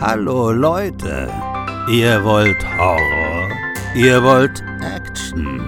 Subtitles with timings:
[0.00, 1.28] Hallo Leute,
[1.90, 3.50] ihr wollt Horror,
[3.94, 5.60] ihr wollt Action,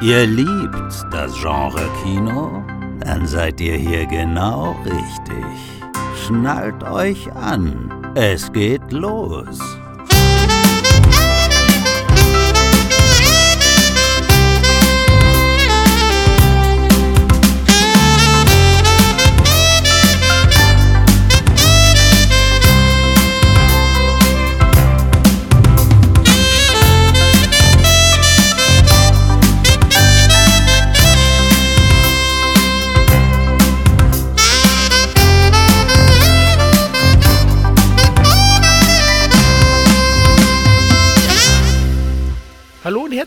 [0.00, 0.74] ihr liebt
[1.10, 2.64] das Genre Kino?
[3.00, 5.44] Dann seid ihr hier genau richtig.
[6.24, 9.60] Schnallt euch an, es geht los.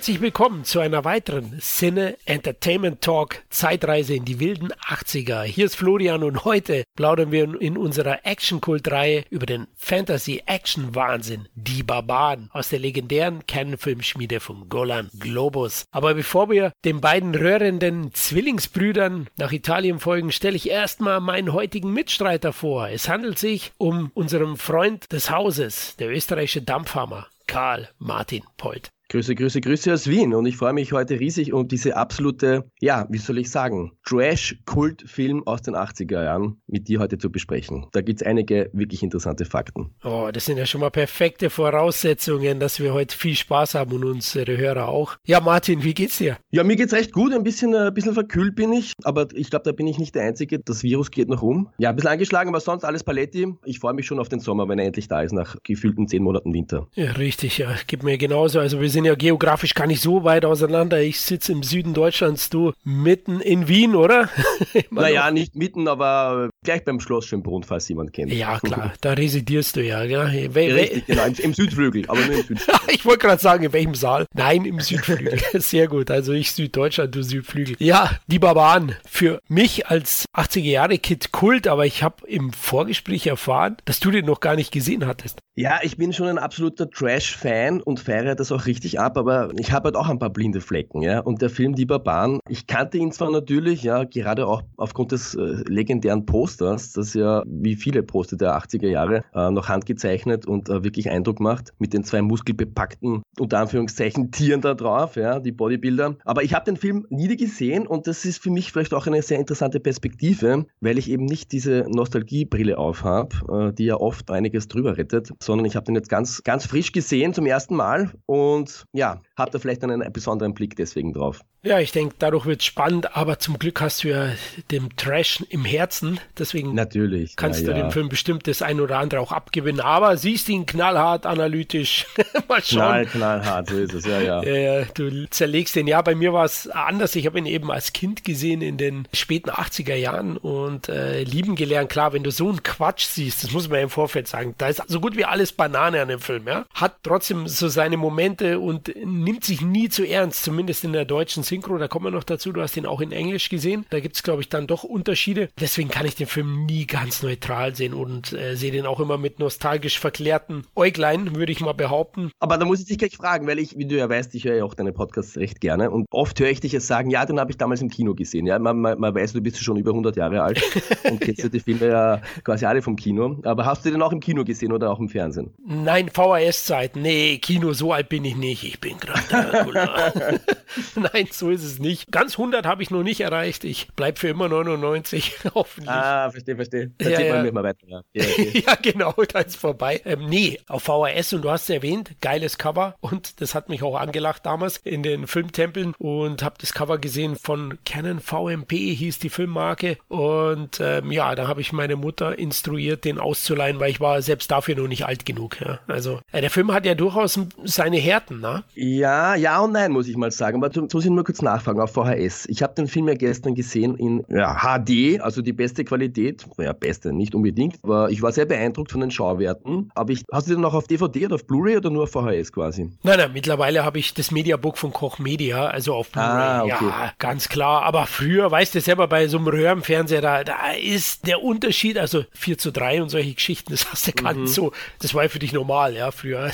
[0.08, 5.44] Herzlich willkommen zu einer weiteren Sinne Entertainment Talk Zeitreise in die wilden 80er.
[5.44, 12.50] Hier ist Florian und heute plaudern wir in unserer Action-Kult-Reihe über den Fantasy-Action-Wahnsinn, die Barbaren
[12.54, 15.84] aus der legendären Kernfilmschmiede von Golan Globus.
[15.92, 21.92] Aber bevor wir den beiden röhrenden Zwillingsbrüdern nach Italien folgen, stelle ich erstmal meinen heutigen
[21.92, 22.88] Mitstreiter vor.
[22.88, 27.28] Es handelt sich um unseren Freund des Hauses, der österreichische Dampfhammer.
[27.46, 28.90] Karl Martin Polt.
[29.10, 33.08] Grüße, Grüße, Grüße aus Wien und ich freue mich heute riesig um diese absolute, ja,
[33.10, 37.88] wie soll ich sagen, Trash-Kultfilm aus den 80er Jahren mit dir heute zu besprechen.
[37.94, 39.96] Da gibt es einige wirklich interessante Fakten.
[40.04, 44.04] Oh, das sind ja schon mal perfekte Voraussetzungen, dass wir heute viel Spaß haben und
[44.04, 45.16] unsere Hörer auch.
[45.26, 46.36] Ja, Martin, wie geht's dir?
[46.52, 49.64] Ja, mir geht's recht gut, ein bisschen, ein bisschen verkühlt bin ich, aber ich glaube,
[49.64, 50.60] da bin ich nicht der Einzige.
[50.60, 51.70] Das Virus geht noch um.
[51.78, 53.56] Ja, ein bisschen angeschlagen, aber sonst alles Paletti.
[53.64, 56.24] Ich freue mich schon auf den Sommer, wenn er endlich da ist, nach gefühlten zehn
[56.24, 56.90] Monaten Winter.
[56.96, 57.74] Ja, richtig, ja.
[57.88, 58.60] Gibt mir genauso.
[58.60, 61.02] Also wir sind ja geografisch gar nicht so weit auseinander.
[61.02, 64.30] Ich sitze im Süden Deutschlands, du mitten in Wien, oder?
[64.92, 68.32] naja, nicht mitten, aber gleich beim Schloss Schönbrunn, falls jemand kennt.
[68.32, 70.04] Ja, klar, da residierst du ja.
[70.04, 70.24] ja.
[70.24, 72.76] Richtig, genau, im, im, Südflügel, aber nur im Südflügel.
[72.94, 74.26] ich wollte gerade sagen, in welchem Saal?
[74.34, 75.40] Nein, im Südflügel.
[75.54, 77.76] Sehr gut, also ich Süddeutschland, du Südflügel.
[77.80, 78.96] Ja, die Barbaren.
[79.06, 84.40] Für mich als 80er-Jahre-Kid Kult, aber ich habe im Vorgespräch erfahren, dass du den noch
[84.40, 85.40] gar nicht gesehen hattest.
[85.60, 89.72] Ja, ich bin schon ein absoluter Trash-Fan und feiere das auch richtig ab, aber ich
[89.72, 91.20] habe halt auch ein paar blinde Flecken, ja.
[91.20, 95.34] Und der Film Die Barbaren, ich kannte ihn zwar natürlich, ja, gerade auch aufgrund des
[95.34, 100.70] äh, legendären Posters, das ja wie viele Poster der 80er Jahre äh, noch handgezeichnet und
[100.70, 105.54] äh, wirklich Eindruck macht, mit den zwei muskelbepackten, unter Anführungszeichen, Tieren da drauf, ja, die
[105.54, 106.18] Bodybuilder.
[106.24, 109.24] Aber ich habe den Film nie gesehen und das ist für mich vielleicht auch eine
[109.24, 114.68] sehr interessante Perspektive, weil ich eben nicht diese Nostalgiebrille aufhab, äh, die ja oft einiges
[114.68, 118.86] drüber rettet sondern ich habe den jetzt ganz, ganz frisch gesehen zum ersten Mal und
[118.94, 121.42] ja, habe da vielleicht einen besonderen Blick deswegen drauf.
[121.68, 124.30] Ja, ich denke, dadurch wird es spannend, aber zum Glück hast du ja
[124.72, 129.00] dem Trash im Herzen, deswegen Natürlich, kannst ja, du dem Film bestimmt das ein oder
[129.00, 132.06] andere auch abgewinnen, aber siehst ihn knallhart analytisch.
[132.48, 132.80] Mal schauen.
[132.80, 134.44] Knall, knallhart, so ist es, ja, ja.
[134.44, 137.92] äh, du zerlegst den, ja, bei mir war es anders, ich habe ihn eben als
[137.92, 142.48] Kind gesehen in den späten 80er Jahren und äh, lieben gelernt, klar, wenn du so
[142.48, 145.26] einen Quatsch siehst, das muss man ja im Vorfeld sagen, da ist so gut wie
[145.26, 149.90] alles Banane an dem Film, ja, hat trotzdem so seine Momente und nimmt sich nie
[149.90, 152.86] zu ernst, zumindest in der deutschen Synchro, da kommen wir noch dazu, du hast ihn
[152.86, 155.50] auch in Englisch gesehen, da gibt es, glaube ich, dann doch Unterschiede.
[155.60, 159.18] Deswegen kann ich den Film nie ganz neutral sehen und äh, sehe den auch immer
[159.18, 162.32] mit nostalgisch verklärten Äuglein, würde ich mal behaupten.
[162.40, 164.58] Aber da muss ich dich gleich fragen, weil ich, wie du ja weißt, ich höre
[164.58, 167.40] ja auch deine Podcasts recht gerne und oft höre ich dich jetzt sagen, ja, den
[167.40, 168.46] habe ich damals im Kino gesehen.
[168.46, 170.62] Ja, man, man, man weiß, du bist schon über 100 Jahre alt
[171.10, 171.50] und kennst ja.
[171.50, 173.40] die Filme ja quasi alle vom Kino.
[173.46, 175.56] Aber hast du den auch im Kino gesehen oder auch im Fernsehen?
[175.66, 177.02] Nein, VHS-Zeiten.
[177.02, 178.64] Nee, Kino, so alt bin ich nicht.
[178.64, 179.18] Ich bin gerade
[180.96, 182.12] Nein, so ist es nicht.
[182.12, 183.64] Ganz 100 habe ich noch nicht erreicht.
[183.64, 185.90] Ich bleibe für immer 99, hoffentlich.
[185.90, 186.92] Ah, verstehe, verstehe.
[186.98, 187.52] Dann ja, ja.
[187.52, 187.88] mal weiter.
[187.88, 188.64] Ja, okay.
[188.66, 190.02] ja, genau, da ist vorbei.
[190.06, 193.84] Ähm, nee, auf VHS und du hast es erwähnt, geiles Cover und das hat mich
[193.84, 199.20] auch angelacht damals in den Filmtempeln und habe das Cover gesehen von Canon VMP, hieß
[199.20, 204.00] die Filmmarke und ähm, ja, da habe ich meine Mutter instruiert, den auszuleihen, weil ich
[204.00, 205.60] war selbst dafür noch nicht alt genug.
[205.62, 205.80] Ja.
[205.88, 208.64] Also äh, der Film hat ja durchaus seine Härten, ne?
[208.74, 210.64] Ja, ja und nein, muss ich mal sagen.
[210.64, 212.46] Aber muss ich nur kurz nachfragen auf VHS.
[212.48, 216.48] Ich habe den Film ja gestern gesehen in ja, HD, also die beste Qualität.
[216.58, 217.80] Ja, beste, nicht unbedingt.
[217.84, 219.92] Aber ich war sehr beeindruckt von den Schauwerten.
[219.94, 222.54] Aber ich, hast du den noch auf DVD oder auf Blu-ray oder nur auf VHS
[222.54, 222.90] quasi?
[223.04, 226.30] Nein, nein, mittlerweile habe ich das Mediabook von Koch Media, also auf Blu-ray.
[226.30, 226.86] Ah, okay.
[226.86, 227.84] Ja, ganz klar.
[227.84, 232.24] Aber früher, weißt du selber, bei so einem Röhrenfernseher, da, da ist der Unterschied, also
[232.32, 234.24] 4 zu 3 und solche Geschichten, das hast du mhm.
[234.24, 234.72] ganz so,
[235.02, 236.52] das war für dich normal, ja, früher.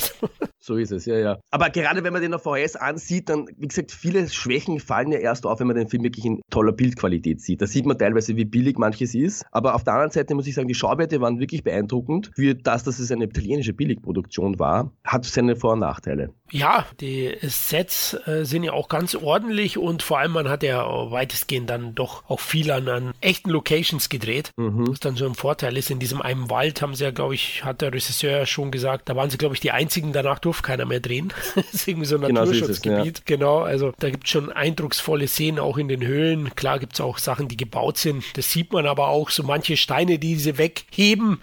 [0.66, 1.38] So ist es, ja, ja.
[1.50, 5.18] Aber gerade wenn man den auf VHS ansieht, dann, wie gesagt, viele Schwächen fallen ja
[5.18, 7.60] erst auf, wenn man den Film wirklich in toller Bildqualität sieht.
[7.60, 9.44] Da sieht man teilweise, wie billig manches ist.
[9.52, 12.30] Aber auf der anderen Seite muss ich sagen, die Schauwerte waren wirklich beeindruckend.
[12.34, 16.32] Für das, dass es eine italienische Billigproduktion war, hat seine Vor- und Nachteile.
[16.50, 20.84] Ja, die Sets äh, sind ja auch ganz ordentlich und vor allem man hat ja
[21.10, 24.88] weitestgehend dann doch auch viel an, an echten Locations gedreht, mhm.
[24.88, 25.90] was dann so ein Vorteil ist.
[25.90, 29.08] In diesem einen Wald haben sie ja, glaube ich, hat der Regisseur ja schon gesagt,
[29.08, 31.32] da waren sie, glaube ich, die einzigen, danach durfte keiner mehr drehen.
[31.54, 33.18] das ist irgendwie so ein genau Naturschutzgebiet.
[33.18, 33.24] Ja.
[33.24, 36.54] Genau, also da gibt es schon eindrucksvolle Szenen auch in den Höhlen.
[36.54, 38.22] Klar gibt es auch Sachen, die gebaut sind.
[38.36, 41.40] Das sieht man aber auch, so manche Steine, die sie wegheben,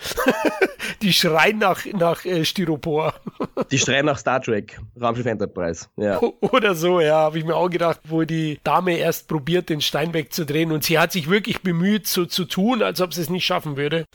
[1.01, 3.15] die schreien nach, nach äh, Styropor.
[3.71, 4.79] die schreien nach Star Trek.
[4.99, 5.87] Raumschiff Enterprise.
[5.97, 6.19] Ja.
[6.41, 10.13] Oder so, ja, habe ich mir auch gedacht, wo die Dame erst probiert, den Stein
[10.13, 13.45] wegzudrehen und sie hat sich wirklich bemüht, so zu tun, als ob sie es nicht
[13.45, 14.05] schaffen würde.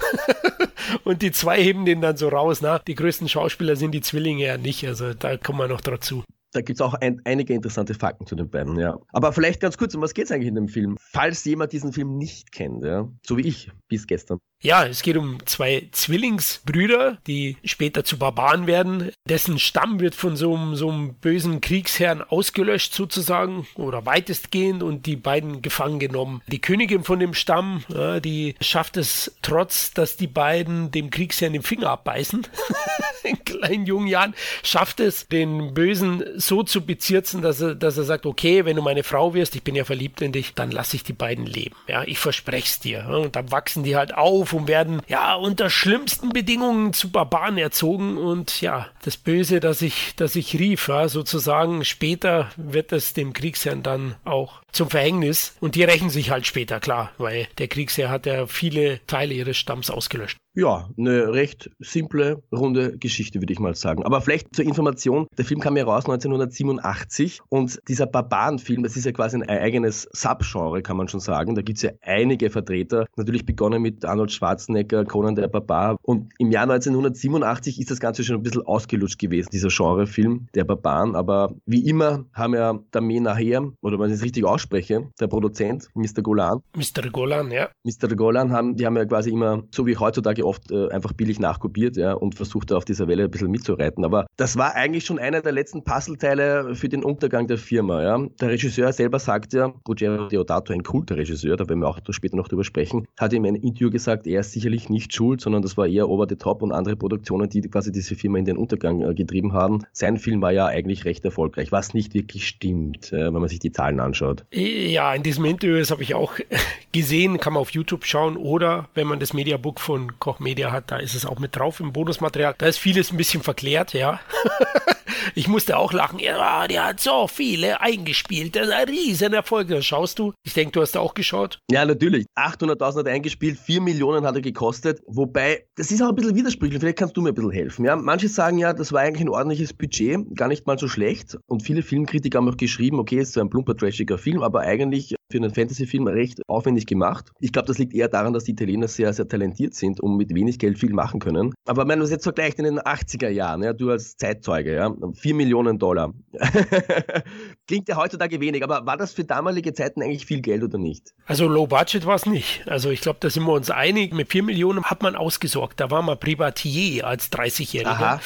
[1.05, 2.61] und die zwei heben den dann so raus.
[2.62, 6.25] Na, die größten Schauspieler sind die Zwillinge ja nicht, also da kommen wir noch dazu.
[6.52, 8.99] Da gibt es auch ein, einige interessante Fakten zu den beiden, ja.
[9.12, 10.96] Aber vielleicht ganz kurz, um was geht es eigentlich in dem Film?
[10.99, 14.38] Falls jemand diesen Film nicht kennt, ja, so wie ich bis gestern.
[14.62, 19.12] Ja, es geht um zwei Zwillingsbrüder, die später zu Barbaren werden.
[19.29, 25.06] Dessen Stamm wird von so einem, so einem bösen Kriegsherrn ausgelöscht sozusagen oder weitestgehend und
[25.06, 26.43] die beiden gefangen genommen.
[26.47, 31.53] Die Königin von dem Stamm, ja, die schafft es trotz, dass die beiden dem Kriegsherrn
[31.53, 32.47] den Finger abbeißen.
[33.26, 38.05] in kleinen jungen Jahren schafft es, den Bösen so zu bezirzen, dass er, dass er
[38.05, 40.97] sagt, okay, wenn du meine Frau wirst, ich bin ja verliebt in dich, dann lasse
[40.97, 41.76] ich die beiden leben.
[41.88, 43.06] Ja, ich verspreche es dir.
[43.08, 47.58] Und dann wachsen die halt auf auf und werden ja unter schlimmsten Bedingungen zu Barbaren
[47.58, 48.16] erzogen.
[48.16, 53.32] Und ja, das Böse, das ich, das ich rief, ja, sozusagen später wird es dem
[53.32, 58.11] Kriegsherrn dann auch zum Verhängnis und die rächen sich halt später, klar, weil der Kriegsherr
[58.11, 60.37] hat ja viele Teile ihres Stamms ausgelöscht.
[60.58, 64.05] Ja, eine recht simple, runde Geschichte, würde ich mal sagen.
[64.05, 69.05] Aber vielleicht zur Information, der Film kam ja raus 1987 und dieser Barbarenfilm, das ist
[69.05, 71.55] ja quasi ein eigenes Subgenre, kann man schon sagen.
[71.55, 73.06] Da gibt es ja einige Vertreter.
[73.17, 75.99] Natürlich begonnen mit Arnold Schwarzenegger, Conan der Barbar.
[76.00, 80.64] Und im Jahr 1987 ist das Ganze schon ein bisschen ausgelutscht gewesen, dieser Genrefilm der
[80.64, 81.17] Barbaren.
[81.17, 85.88] Aber wie immer haben ja Damien nachher, oder wenn ich es richtig ausspreche, der Produzent,
[85.94, 86.22] Mr.
[86.22, 86.60] Golan.
[86.74, 87.08] Mr.
[87.10, 87.68] Golan, ja.
[87.84, 88.14] Mr.
[88.14, 91.96] Golan haben, die haben ja quasi immer, so wie heutzutage oft äh, einfach billig nachkopiert
[91.96, 94.04] ja, und versucht auf dieser Welle ein bisschen mitzureiten.
[94.04, 98.02] Aber das war eigentlich schon einer der letzten Puzzleteile für den Untergang der Firma.
[98.02, 98.18] Ja.
[98.40, 102.36] Der Regisseur selber sagt ja, Ruggero Deodato, ein kulter Regisseur, da werden wir auch später
[102.36, 105.76] noch drüber sprechen, hat in einem Interview gesagt, er ist sicherlich nicht schuld, sondern das
[105.76, 109.02] war eher over the top und andere Produktionen, die quasi diese Firma in den Untergang
[109.02, 109.84] äh, getrieben haben.
[109.92, 113.58] Sein Film war ja eigentlich recht erfolgreich, was nicht wirklich stimmt, äh, wenn man sich
[113.58, 114.44] die Zahlen anschaut.
[114.56, 116.32] Ja, in diesem Interview, das habe ich auch
[116.93, 120.91] gesehen, kann man auf YouTube schauen oder wenn man das Mediabook von Koch Media hat,
[120.91, 122.55] da ist es auch mit drauf im Bonusmaterial.
[122.56, 124.19] Da ist vieles ein bisschen verklärt, ja.
[125.35, 126.19] ich musste auch lachen.
[126.19, 128.56] Ja, der hat so viele eingespielt.
[128.56, 129.69] Das ist ein riesen Erfolg.
[129.69, 130.32] Das schaust du.
[130.44, 131.58] Ich denke, du hast da auch geschaut.
[131.70, 132.26] Ja, natürlich.
[132.37, 135.00] 800.000 hat er eingespielt, 4 Millionen hat er gekostet.
[135.06, 136.81] Wobei, das ist auch ein bisschen widersprüchlich.
[136.81, 137.85] Vielleicht kannst du mir ein bisschen helfen.
[137.85, 141.37] Ja, manche sagen ja, das war eigentlich ein ordentliches Budget, gar nicht mal so schlecht.
[141.47, 144.61] Und viele Filmkritiker haben auch geschrieben, okay, es ist so ein plumper, trashiger Film, aber
[144.61, 147.31] eigentlich für einen Fantasy-Film recht aufwendig gemacht.
[147.41, 150.35] Ich glaube, das liegt eher daran, dass die Italiener sehr, sehr talentiert sind und mit
[150.35, 151.53] wenig Geld viel machen können.
[151.67, 154.94] Aber wenn man das jetzt vergleicht in den 80er Jahren, ja, du als Zeitzeuge, ja,
[155.14, 156.12] 4 Millionen Dollar.
[157.66, 161.14] Klingt ja heutzutage wenig, aber war das für damalige Zeiten eigentlich viel Geld oder nicht?
[161.26, 162.66] Also Low Budget war es nicht.
[162.69, 164.14] Also ich glaube, da sind wir uns einig.
[164.14, 165.81] Mit 4 Millionen hat man ausgesorgt.
[165.81, 168.20] Da war man Privatier als 30-Jähriger.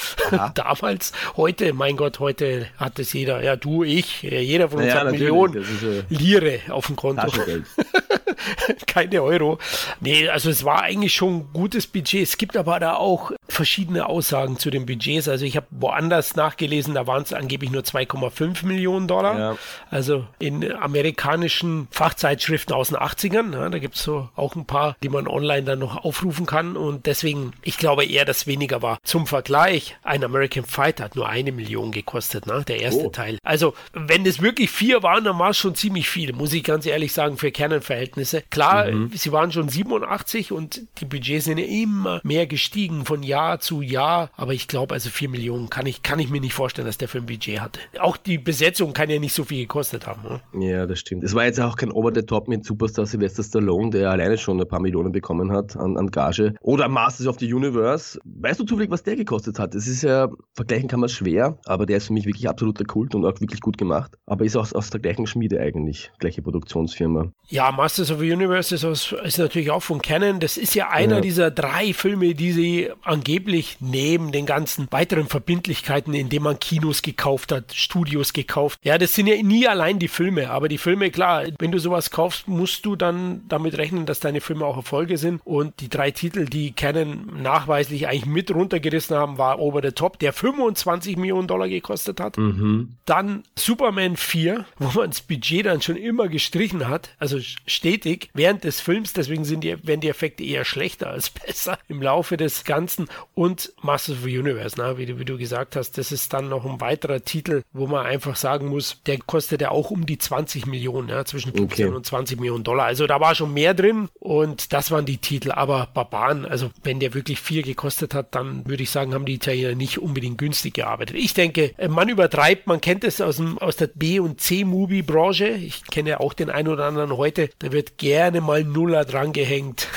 [0.55, 5.01] Damals, heute, mein Gott, heute hat es jeder, ja du, ich, jeder von uns ja,
[5.01, 7.31] hat Millionen äh, Lire auf dem Konto.
[8.87, 9.59] Keine Euro.
[9.99, 12.23] Nee, also es war eigentlich schon ein gutes Budget.
[12.23, 15.27] Es gibt aber da auch verschiedene Aussagen zu den Budgets.
[15.27, 19.39] Also ich habe woanders nachgelesen, da waren es angeblich nur 2,5 Millionen Dollar.
[19.39, 19.57] Ja.
[19.89, 23.53] Also in amerikanischen Fachzeitschriften aus den 80ern.
[23.53, 26.77] Ja, da gibt es so auch ein paar, die man online dann noch aufrufen kann.
[26.77, 28.99] Und deswegen, ich glaube eher, dass weniger war.
[29.03, 32.63] Zum Vergleich, ein American Fighter hat nur eine Million gekostet, ne?
[32.67, 33.09] der erste oh.
[33.09, 33.37] Teil.
[33.43, 36.85] Also wenn es wirklich vier waren, dann war es schon ziemlich viel, muss ich ganz
[36.85, 38.43] ehrlich sagen, für Canon-Verhältnisse.
[38.49, 39.11] Klar, mhm.
[39.13, 44.29] sie waren schon 87 und die Budgets sind immer mehr gestiegen von Jahr zu Jahr.
[44.35, 47.07] Aber ich glaube, also 4 Millionen kann ich, kann ich mir nicht vorstellen, dass der
[47.07, 47.79] für ein Budget hatte.
[47.99, 50.21] Auch die Besetzung kann ja nicht so viel gekostet haben.
[50.25, 50.41] Oder?
[50.59, 51.23] Ja, das stimmt.
[51.23, 54.59] Es war jetzt auch kein Over the Top mit Superstar Sylvester Stallone, der alleine schon
[54.59, 56.53] ein paar Millionen bekommen hat an, an Gage.
[56.61, 58.19] Oder Masters of the Universe.
[58.25, 59.75] Weißt du zufällig, was der gekostet hat?
[59.75, 63.15] Das ist ja, vergleichen kann man schwer, aber der ist für mich wirklich absoluter Kult
[63.15, 64.17] und auch wirklich gut gemacht.
[64.25, 67.31] Aber ist auch aus der gleichen Schmiede eigentlich, gleiche Produktionsfirma.
[67.47, 70.39] Ja, Masters of the Universe ist, aus, ist natürlich auch von Canon.
[70.39, 71.21] Das ist ja einer ja.
[71.21, 77.51] dieser drei Filme, die sie angeblich neben den ganzen weiteren Verbindlichkeiten, indem man Kinos gekauft
[77.51, 78.79] hat, Studios gekauft.
[78.83, 82.11] Ja, das sind ja nie allein die Filme, aber die Filme, klar, wenn du sowas
[82.11, 85.41] kaufst, musst du dann damit rechnen, dass deine Filme auch Erfolge sind.
[85.45, 90.19] Und die drei Titel, die Canon nachweislich eigentlich mit runtergerissen haben, war Over the Top,
[90.19, 92.37] der 25 Millionen Dollar gekostet hat.
[92.37, 92.95] Mhm.
[93.05, 98.63] Dann Superman 4, wo man das Budget dann schon immer gestrichen hat, also stetig während
[98.63, 102.63] des Films, deswegen sind die, werden die Effekte eher schlechter als besser im Laufe des
[102.63, 103.07] Ganzen.
[103.33, 106.49] Und Masters of the Universe, na, wie, du, wie du gesagt hast, das ist dann
[106.49, 110.17] noch ein weiterer Titel, wo man einfach sagen muss, der kostet ja auch um die
[110.17, 111.95] 20 Millionen, ja, zwischen 15 okay.
[111.95, 112.85] und 20 Millionen Dollar.
[112.85, 115.51] Also da war schon mehr drin und das waren die Titel.
[115.51, 119.35] Aber Barbaren, also wenn der wirklich viel gekostet hat, dann würde ich sagen, haben die
[119.35, 121.15] Italiener nicht unbedingt günstig gearbeitet.
[121.17, 125.47] Ich denke, man übertreibt, man kennt es aus, dem, aus der B- und C-Movie-Branche.
[125.47, 129.87] Ich kenne auch den einen oder anderen heute, da wird gerne mal Nuller drangehängt.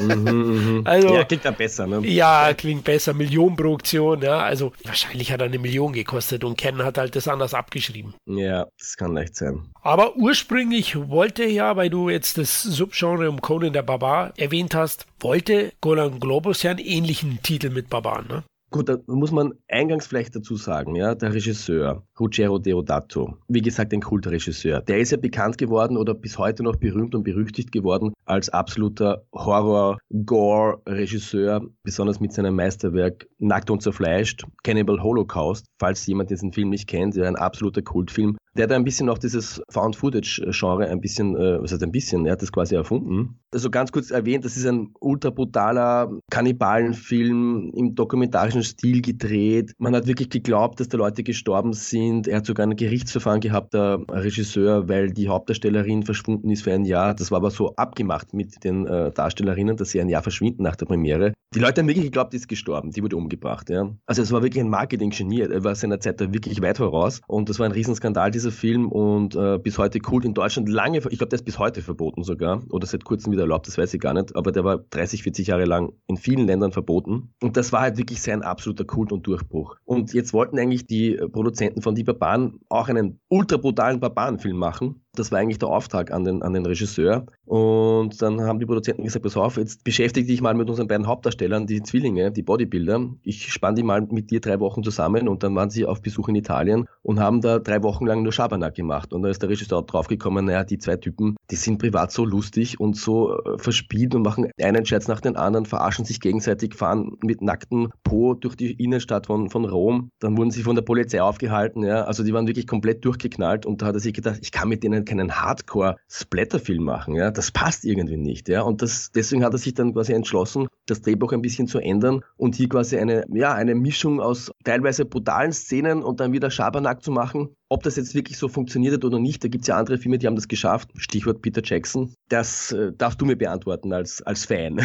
[0.00, 0.90] Mhm, mh.
[0.90, 2.06] also, ja, klingt da besser, ne?
[2.06, 3.14] Ja, klingt besser.
[3.14, 4.38] Millionenproduktion, ja.
[4.38, 8.14] Also wahrscheinlich hat er eine Million gekostet und Ken hat halt das anders abgeschrieben.
[8.26, 9.70] Ja, das kann leicht sein.
[9.82, 15.06] Aber ursprünglich wollte ja, weil du jetzt das Subgenre um Conan der Barbar erwähnt hast,
[15.20, 18.44] wollte Golan Globus ja einen ähnlichen Titel mit Barbaren, ne?
[18.74, 23.92] Gut, da muss man eingangs vielleicht dazu sagen, ja, der Regisseur, Ruggero Deodato, wie gesagt,
[23.92, 28.12] ein Kultregisseur, der ist ja bekannt geworden oder bis heute noch berühmt und berüchtigt geworden
[28.24, 36.50] als absoluter Horror-Gore-Regisseur, besonders mit seinem Meisterwerk Nackt und zerfleischt, Cannibal Holocaust, falls jemand diesen
[36.50, 41.00] Film nicht kennt, ja, ein absoluter Kultfilm, der hat ein bisschen auch dieses Found-Footage-Genre ein
[41.00, 43.38] bisschen, äh, was heißt ein bisschen, er hat das quasi erfunden.
[43.52, 49.72] Also ganz kurz erwähnt, das ist ein ultra brutaler Kannibalenfilm im dokumentarischen Stil gedreht.
[49.78, 52.28] Man hat wirklich geglaubt, dass da Leute gestorben sind.
[52.28, 56.84] Er hat sogar ein Gerichtsverfahren gehabt, der Regisseur, weil die Hauptdarstellerin verschwunden ist für ein
[56.84, 57.14] Jahr.
[57.14, 60.76] Das war aber so abgemacht mit den äh, Darstellerinnen, dass sie ein Jahr verschwinden nach
[60.76, 61.32] der Premiere.
[61.54, 63.70] Die Leute haben wirklich geglaubt, die ist gestorben, die wurde umgebracht.
[63.70, 63.88] Ja.
[64.06, 65.42] Also es war wirklich ein Marketing-Genie.
[65.42, 68.88] Er war seiner Zeit da wirklich weit voraus und das war ein Riesenskandal, dieser Film
[68.88, 70.68] und äh, bis heute Kult in Deutschland.
[70.68, 73.78] Lange, ich glaube, der ist bis heute verboten sogar oder seit kurzem wieder erlaubt, das
[73.78, 77.34] weiß ich gar nicht, aber der war 30, 40 Jahre lang in vielen Ländern verboten.
[77.42, 79.76] Und das war halt wirklich sein absoluter Kult und Durchbruch.
[79.84, 85.03] Und jetzt wollten eigentlich die Produzenten von Die Barbaren auch einen ultra brutalen Barbarenfilm machen
[85.14, 87.26] das war eigentlich der Auftrag an den, an den Regisseur.
[87.46, 91.06] Und dann haben die Produzenten gesagt, pass auf, jetzt beschäftige dich mal mit unseren beiden
[91.06, 93.10] Hauptdarstellern, die Zwillinge, die Bodybuilder.
[93.22, 96.28] Ich spann die mal mit dir drei Wochen zusammen und dann waren sie auf Besuch
[96.28, 99.12] in Italien und haben da drei Wochen lang nur Schabernack gemacht.
[99.12, 102.80] Und dann ist der Regisseur draufgekommen, naja, die zwei Typen, die sind privat so lustig
[102.80, 107.16] und so äh, verspielt und machen einen Scherz nach den anderen, verarschen sich gegenseitig, fahren
[107.22, 110.10] mit nacktem Po durch die Innenstadt von, von Rom.
[110.18, 112.04] Dann wurden sie von der Polizei aufgehalten, ja.
[112.04, 114.82] Also die waren wirklich komplett durchgeknallt und da hat er sich gedacht, ich kann mit
[114.82, 119.58] denen keinen Hardcore-Splatterfilm machen, ja, das passt irgendwie nicht, ja, und das, deswegen hat er
[119.58, 123.54] sich dann quasi entschlossen, das Drehbuch ein bisschen zu ändern und hier quasi eine, ja,
[123.54, 128.14] eine Mischung aus teilweise brutalen Szenen und dann wieder Schabernack zu machen ob das jetzt
[128.14, 130.46] wirklich so funktioniert hat oder nicht, da gibt es ja andere Filme, die haben das
[130.46, 130.90] geschafft.
[130.96, 132.14] Stichwort Peter Jackson.
[132.28, 134.80] Das äh, darfst du mir beantworten als, als Fan.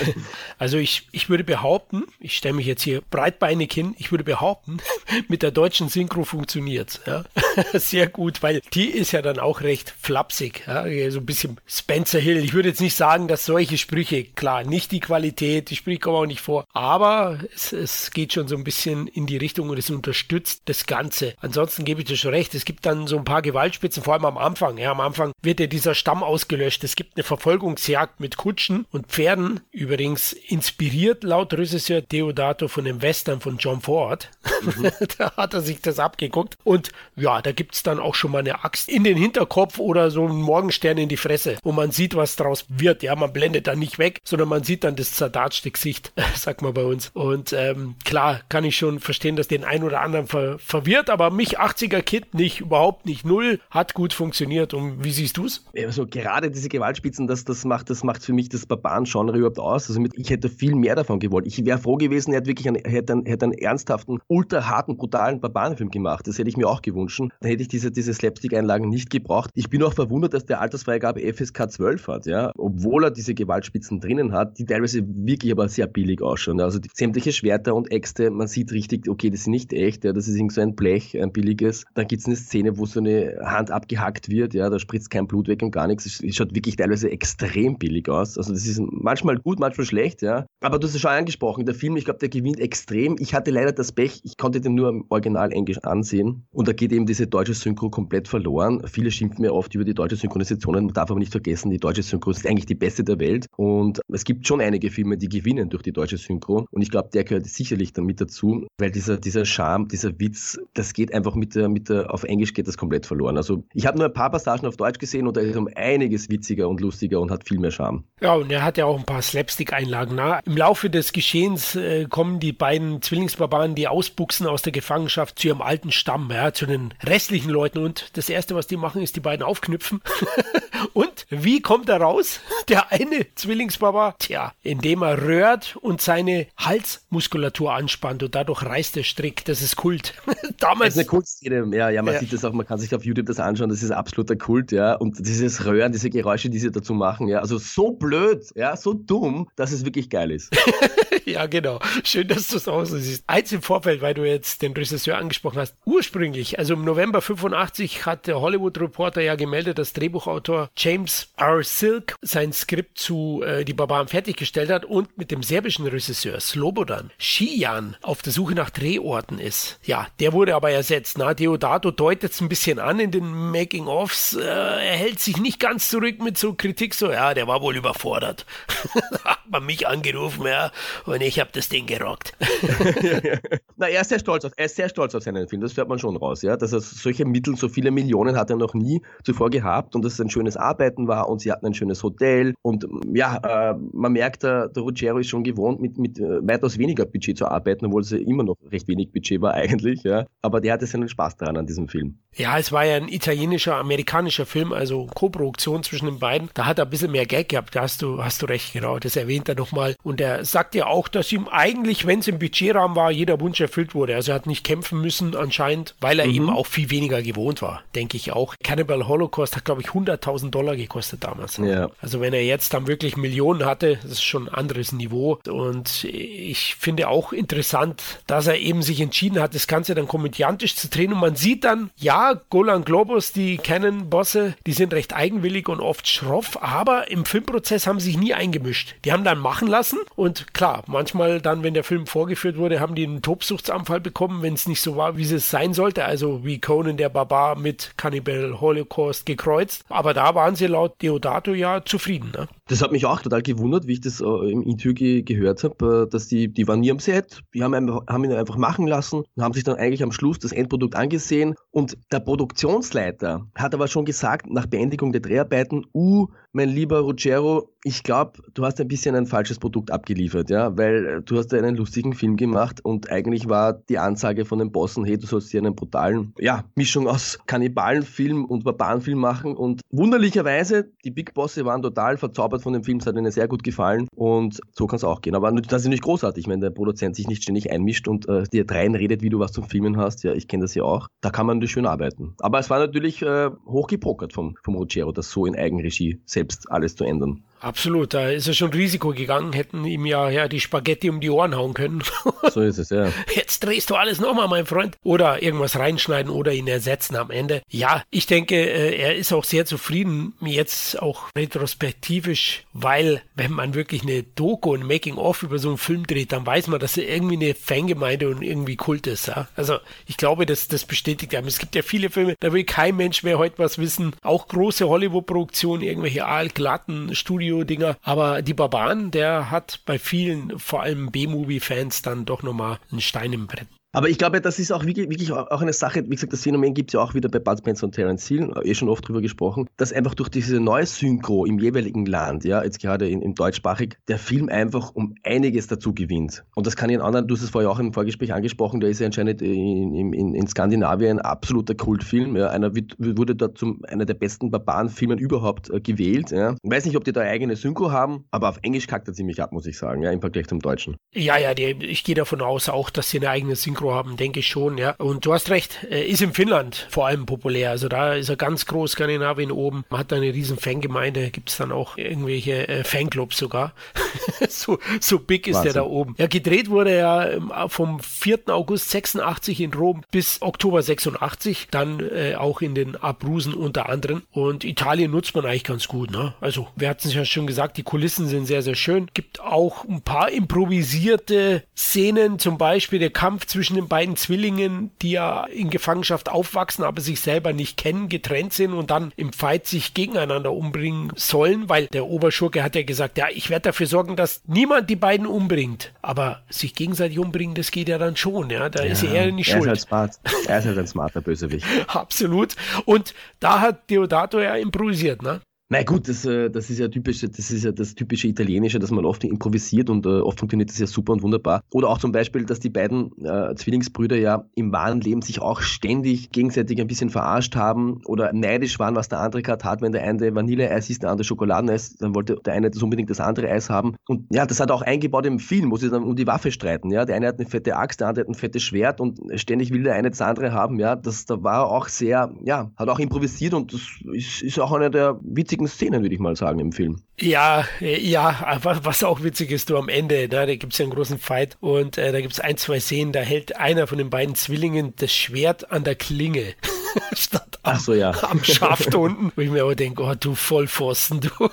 [0.58, 4.78] also ich, ich würde behaupten, ich stelle mich jetzt hier breitbeinig hin, ich würde behaupten,
[5.28, 7.24] mit der deutschen Synchro funktioniert ja?
[7.78, 10.64] Sehr gut, weil die ist ja dann auch recht flapsig.
[10.66, 10.84] Ja?
[11.12, 12.42] So ein bisschen Spencer Hill.
[12.44, 16.16] Ich würde jetzt nicht sagen, dass solche Sprüche, klar, nicht die Qualität, die Sprüche kommen
[16.16, 19.78] auch nicht vor, aber es, es geht schon so ein bisschen in die Richtung und
[19.78, 21.34] es unterstützt das Ganze.
[21.38, 22.54] Ansonsten gebe ich dir schon recht.
[22.54, 24.78] Es gibt dann so ein paar Gewaltspitzen, vor allem am Anfang.
[24.78, 26.82] Ja, am Anfang wird ja dieser Stamm ausgelöscht.
[26.82, 29.60] Es gibt eine Verfolgungsjagd mit Kutschen und Pferden.
[29.70, 34.30] Übrigens inspiriert laut Regisseur Deodato von dem Western von John Ford.
[34.62, 34.90] Mhm.
[35.18, 36.56] da hat er sich das abgeguckt.
[36.64, 40.10] Und ja, da gibt es dann auch schon mal eine Axt in den Hinterkopf oder
[40.10, 43.02] so einen Morgenstern in die Fresse, wo man sieht, was draus wird.
[43.02, 46.74] Ja, man blendet dann nicht weg, sondern man sieht dann das zerdatschte Gesicht, sagt man
[46.74, 47.10] bei uns.
[47.12, 51.30] Und ähm, klar, kann ich schon verstehen, dass den einen oder anderen ver verwirrt, aber
[51.30, 53.24] mich 80er Kit nicht, überhaupt nicht.
[53.24, 54.74] Null hat gut funktioniert.
[54.74, 55.64] Und wie siehst du es?
[55.76, 59.88] Also gerade diese Gewaltspitzen, das, das, macht, das macht für mich das Barbaren-Genre überhaupt aus.
[59.88, 61.46] Also mit, ich hätte viel mehr davon gewollt.
[61.46, 64.96] Ich wäre froh gewesen, er hätte wirklich einen, hätte einen, hätte einen ernsthaften, ultra harten,
[64.96, 66.26] brutalen Barbarenfilm gemacht.
[66.26, 67.20] Das hätte ich mir auch gewünscht.
[67.20, 69.50] Dann hätte ich diese, diese Slapstick-Einlagen nicht gebraucht.
[69.54, 72.52] Ich bin auch verwundert, dass der Altersfreigabe FSK 12 hat, ja.
[72.56, 76.60] Obwohl er diese Gewaltspitzen drinnen hat, die teilweise wirklich aber sehr billig ausschauen.
[76.60, 80.12] Also die, sämtliche Schwerter und Äxte, man sieht richtig, okay, das sind nicht echt, ja,
[80.12, 83.00] das ist irgend so ein Blech, ein billiges Dann gibt es eine Szene, wo so
[83.00, 86.06] eine Hand abgehackt wird, ja, da spritzt kein Blut weg und gar nichts.
[86.06, 88.36] Es schaut wirklich teilweise extrem billig aus.
[88.36, 90.46] Also das ist manchmal gut, manchmal schlecht, ja.
[90.60, 93.16] Aber du hast es schon angesprochen, der Film, ich glaube, der gewinnt extrem.
[93.18, 96.72] Ich hatte leider das Pech, ich konnte den nur im Original Englisch ansehen und da
[96.72, 98.82] geht eben diese deutsche Synchro komplett verloren.
[98.86, 102.02] Viele schimpfen mir oft über die deutsche Synchronisation, man darf aber nicht vergessen, die deutsche
[102.02, 105.70] Synchro ist eigentlich die beste der Welt und es gibt schon einige Filme, die gewinnen
[105.70, 109.44] durch die deutsche Synchro und ich glaube, der gehört sicherlich damit dazu, weil dieser, dieser
[109.44, 113.06] Charme, dieser Witz, das geht einfach mit der, mit der, auf Englisch geht das komplett
[113.06, 113.36] verloren.
[113.36, 116.28] Also ich habe nur ein paar Passagen auf Deutsch gesehen und da ist um einiges
[116.28, 118.04] witziger und lustiger und hat viel mehr Charme.
[118.20, 120.18] Ja, und er hat ja auch ein paar Slapstick-Einlagen.
[120.44, 125.48] Im Laufe des Geschehens äh, kommen die beiden Zwillingsbarbaren, die ausbuchsen aus der Gefangenschaft zu
[125.48, 129.16] ihrem alten Stamm, ja, zu den restlichen Leuten und das erste, was die machen, ist
[129.16, 130.00] die beiden aufknüpfen.
[130.92, 132.40] und wie kommt er raus?
[132.68, 139.02] Der eine Zwillingsbarbar, tja, indem er röhrt und seine Halsmuskulatur anspannt und dadurch reißt der
[139.02, 139.44] Strick.
[139.44, 140.14] Das ist Kult.
[140.58, 140.94] Damals.
[140.94, 141.73] Das ist eine Kultszene.
[141.74, 142.20] Ja, ja, man ja.
[142.20, 143.68] sieht das auch, man kann sich auf YouTube das anschauen.
[143.68, 144.94] Das ist absoluter Kult, ja.
[144.94, 147.40] Und dieses Röhren, diese Geräusche, die sie dazu machen, ja.
[147.40, 150.54] Also so blöd, ja, so dumm, dass es wirklich geil ist.
[151.24, 151.80] ja, genau.
[152.04, 153.24] Schön, dass du es auch so siehst.
[153.26, 155.76] Eins im Vorfeld, weil du jetzt den Regisseur angesprochen hast.
[155.84, 161.62] Ursprünglich, also im November 85 hat der Hollywood Reporter ja gemeldet, dass Drehbuchautor James R.
[161.62, 167.10] Silk sein Skript zu äh, Die Barbaren fertiggestellt hat und mit dem serbischen Regisseur Slobodan
[167.18, 169.78] Shijan auf der Suche nach Drehorten ist.
[169.84, 171.18] Ja, der wurde aber ersetzt.
[171.18, 174.34] Na, Deodato deutet es ein bisschen an in den Making-ofs.
[174.34, 177.76] Äh, er hält sich nicht ganz zurück mit so Kritik, so, ja, der war wohl
[177.76, 178.46] überfordert.
[179.24, 180.70] hat man mich angerufen, ja,
[181.06, 182.34] und ich habe das Ding gerockt.
[183.76, 185.88] Na, er ist sehr stolz auf, er ist sehr stolz auf seinen Film, das hört
[185.88, 189.02] man schon raus, ja, dass er solche Mittel, so viele Millionen hat er noch nie
[189.24, 192.54] zuvor gehabt und dass es ein schönes Arbeiten war und sie hatten ein schönes Hotel
[192.62, 193.36] und ja,
[193.72, 197.38] äh, man merkt, der, der Ruggiero ist schon gewohnt, mit, mit äh, weitaus weniger Budget
[197.38, 200.74] zu arbeiten, obwohl es ja immer noch recht wenig Budget war eigentlich, ja, aber der
[200.74, 202.18] hatte seinen Spaß daran an diesem Film.
[202.36, 206.78] Ja, es war ja ein italienischer, amerikanischer Film, also Co-Produktion zwischen den beiden, da hat
[206.78, 209.48] er ein bisschen mehr Geld gehabt, da hast du, hast du recht, genau, das erwähnt
[209.48, 213.10] er nochmal und er sagt ja auch, dass ihm eigentlich, wenn es im Budgetrahmen war,
[213.10, 216.34] jeder Wunsch erfüllt wurde, also er hat nicht kämpfen müssen anscheinend, weil er mhm.
[216.34, 218.54] eben auch viel weniger gewohnt war, denke ich auch.
[218.62, 221.56] Cannibal Holocaust hat, glaube ich, 100.000 Dollar gekostet damals.
[221.58, 221.90] Ja.
[222.00, 225.38] Also wenn er jetzt dann wirklich Millionen hatte, das ist schon ein anderes Niveau.
[225.48, 230.76] Und ich finde auch interessant, dass er eben sich entschieden hat, das Ganze dann komödiantisch
[230.76, 231.12] zu drehen.
[231.12, 236.08] Und man sieht dann, ja, Golan Globus, die Canon-Bosse, die sind recht eigenwillig und oft
[236.08, 238.94] schroff, aber im Filmprozess haben sie sich nie eingemischt.
[239.04, 242.94] Die haben dann machen lassen und klar, manchmal dann, wenn der Film vorgeführt wurde, haben
[242.94, 246.04] die einen Tobsuchtsanfall bekommen, wenn es nicht so war, wie es sein sollte.
[246.04, 249.84] Also wie Conan der Barbar mit Cannibal Holocaust gekreuzt.
[249.88, 252.32] Aber da waren sie laut Deodato ja zufrieden.
[252.36, 252.48] Ne?
[252.66, 256.06] Das hat mich auch total gewundert, wie ich das äh, im Interview ge gehört habe,
[256.06, 258.86] äh, dass die, die waren nie am Set, die haben, einfach, haben ihn einfach machen
[258.86, 261.56] lassen und haben sich dann eigentlich am Schluss das Endprodukt angesehen.
[261.70, 267.74] Und der Produktionsleiter hat aber schon gesagt, nach Beendigung der Dreharbeiten, uh, mein lieber Ruggiero,
[267.82, 271.52] ich glaube, du hast ein bisschen ein falsches Produkt abgeliefert, ja, weil äh, du hast
[271.52, 275.26] ja einen lustigen Film gemacht und eigentlich war die Ansage von den Bossen, hey, du
[275.26, 281.34] sollst hier einen brutalen, ja, Mischung aus Kannibalenfilm und Barbarenfilm machen und wunderlicherweise, die Big
[281.34, 284.86] Bosse waren total verzaubert von dem Film, es hat ihnen sehr gut gefallen und so
[284.86, 285.34] kann es auch gehen.
[285.34, 288.64] Aber das ist nicht großartig, wenn der Produzent sich nicht ständig einmischt und äh, dir
[288.68, 291.46] reinredet, wie du was zum Filmen hast, ja, ich kenne das ja auch, da kann
[291.46, 292.34] man natürlich schön arbeiten.
[292.38, 296.96] Aber es war natürlich äh, hochgepokert vom, vom Ruggiero, das so in Eigenregie selbst alles
[296.96, 297.44] zu ändern.
[297.64, 301.30] Absolut, da ist er schon Risiko gegangen, hätten ihm ja, ja die Spaghetti um die
[301.30, 302.02] Ohren hauen können.
[302.52, 303.10] so ist es, ja.
[303.34, 304.98] Jetzt drehst du alles nochmal, mein Freund.
[305.02, 307.62] Oder irgendwas reinschneiden oder ihn ersetzen am Ende.
[307.70, 313.72] Ja, ich denke, äh, er ist auch sehr zufrieden, jetzt auch retrospektivisch, weil wenn man
[313.72, 317.08] wirklich eine Doku, ein Making-of über so einen Film dreht, dann weiß man, dass er
[317.08, 319.28] irgendwie eine Fangemeinde und irgendwie Kult ist.
[319.28, 319.48] Ja?
[319.56, 321.48] Also ich glaube, das, das bestätigt einem.
[321.48, 324.12] Es gibt ja viele Filme, da will kein Mensch mehr heute was wissen.
[324.20, 327.96] Auch große Hollywood-Produktionen, irgendwelche aalglatten Studios Studio-Dinger.
[328.02, 333.32] Aber die Barbaren, der hat bei vielen, vor allem B-Movie-Fans, dann doch nochmal einen Stein
[333.32, 333.68] im Brett.
[333.94, 336.74] Aber ich glaube, das ist auch wirklich, wirklich auch eine Sache, wie gesagt, das Phänomen
[336.74, 339.22] gibt es ja auch wieder bei Bud Spencer und Terence Hill, eh schon oft drüber
[339.22, 343.34] gesprochen, dass einfach durch diese neue Synchro im jeweiligen Land, ja, jetzt gerade in, im
[343.34, 346.44] deutschsprachig, der Film einfach um einiges dazu gewinnt.
[346.56, 348.90] Und das kann ich in anderen, du hast es vorher auch im Vorgespräch angesprochen, der
[348.90, 352.36] ist ja anscheinend in, in, in Skandinavien ein absoluter Kultfilm.
[352.36, 356.32] Ja, einer wird, wurde dort zum einer der besten Barbarenfilmen überhaupt äh, gewählt.
[356.32, 356.56] Ja.
[356.62, 359.40] Ich weiß nicht, ob die da eigene Synchro haben, aber auf Englisch kackt er ziemlich
[359.40, 360.96] ab, muss ich sagen, ja, im Vergleich zum Deutschen.
[361.14, 364.16] Ja, ja, die, ich gehe davon aus auch, dass sie eine eigene Synchro Mikro haben,
[364.16, 364.90] denke ich schon, ja.
[364.98, 367.70] Und du hast recht, äh, ist in Finnland vor allem populär.
[367.70, 369.84] Also da ist er ganz groß, Skandinavien oben.
[369.90, 373.72] Man hat da eine riesen Fangemeinde, gibt es dann auch irgendwelche äh, Fanclubs sogar.
[374.48, 375.72] so, so big ist Wahnsinn.
[375.72, 376.14] der da oben.
[376.18, 378.40] Ja, gedreht wurde er ähm, vom 4.
[378.48, 384.22] August 86 in Rom bis Oktober 86, dann äh, auch in den Abrusen unter anderem.
[384.32, 386.34] Und Italien nutzt man eigentlich ganz gut, ne?
[386.40, 389.10] Also, wir hatten es ja schon gesagt, die Kulissen sind sehr, sehr schön.
[389.12, 395.12] Gibt auch ein paar improvisierte Szenen, zum Beispiel der Kampf zwischen den beiden Zwillingen, die
[395.12, 399.66] ja in Gefangenschaft aufwachsen, aber sich selber nicht kennen, getrennt sind und dann im Fight
[399.66, 404.16] sich gegeneinander umbringen sollen, weil der Oberschurke hat ja gesagt, ja, ich werde dafür sorgen,
[404.16, 405.92] dass niemand die beiden umbringt.
[406.02, 408.68] Aber sich gegenseitig umbringen, das geht ja dann schon, ja.
[408.68, 409.72] Da ja, ist er nicht er schuld.
[409.72, 410.46] Ist halt smart.
[410.46, 411.66] Er ist halt ein smarter Bösewicht.
[411.88, 412.54] Absolut.
[412.84, 415.40] Und da hat Deodato ja improvisiert, ne?
[415.70, 418.90] Na gut, das, äh, das ist ja typisch, das ist ja das typische Italienische, dass
[418.90, 421.62] man oft improvisiert und äh, oft funktioniert das ja super und wunderbar.
[421.72, 425.62] Oder auch zum Beispiel, dass die beiden äh, Zwillingsbrüder ja im wahren Leben sich auch
[425.62, 429.80] ständig gegenseitig ein bisschen verarscht haben oder neidisch waren, was der andere gerade hat.
[429.80, 433.20] Wenn der eine Vanilleeis ist, der andere Schokoladeneis, dann wollte der eine das unbedingt das
[433.20, 433.96] andere Eis haben.
[434.06, 436.90] Und ja, das hat auch eingebaut im Film, wo sie dann um die Waffe streiten.
[436.90, 439.72] Ja, der eine hat eine fette Axt, der andere hat ein fettes Schwert und ständig
[439.72, 440.78] will der eine das andere haben.
[440.78, 443.80] Ja, das da war auch sehr, ja, hat auch improvisiert und das
[444.12, 447.02] ist, ist auch einer der witzigen witzigen Szenen, würde ich mal sagen, im Film.
[447.20, 450.84] Ja, äh, ja, was auch witzig ist, du am Ende, ne, da gibt es ja
[450.84, 453.98] einen großen Fight und äh, da gibt es ein, zwei Szenen, da hält einer von
[453.98, 456.54] den beiden Zwillingen das Schwert an der Klinge.
[457.14, 458.12] statt am, so, ja.
[458.22, 459.32] am Schaft unten.
[459.36, 461.30] Wo ich mir aber denke, oh, du Vollpfosten, du.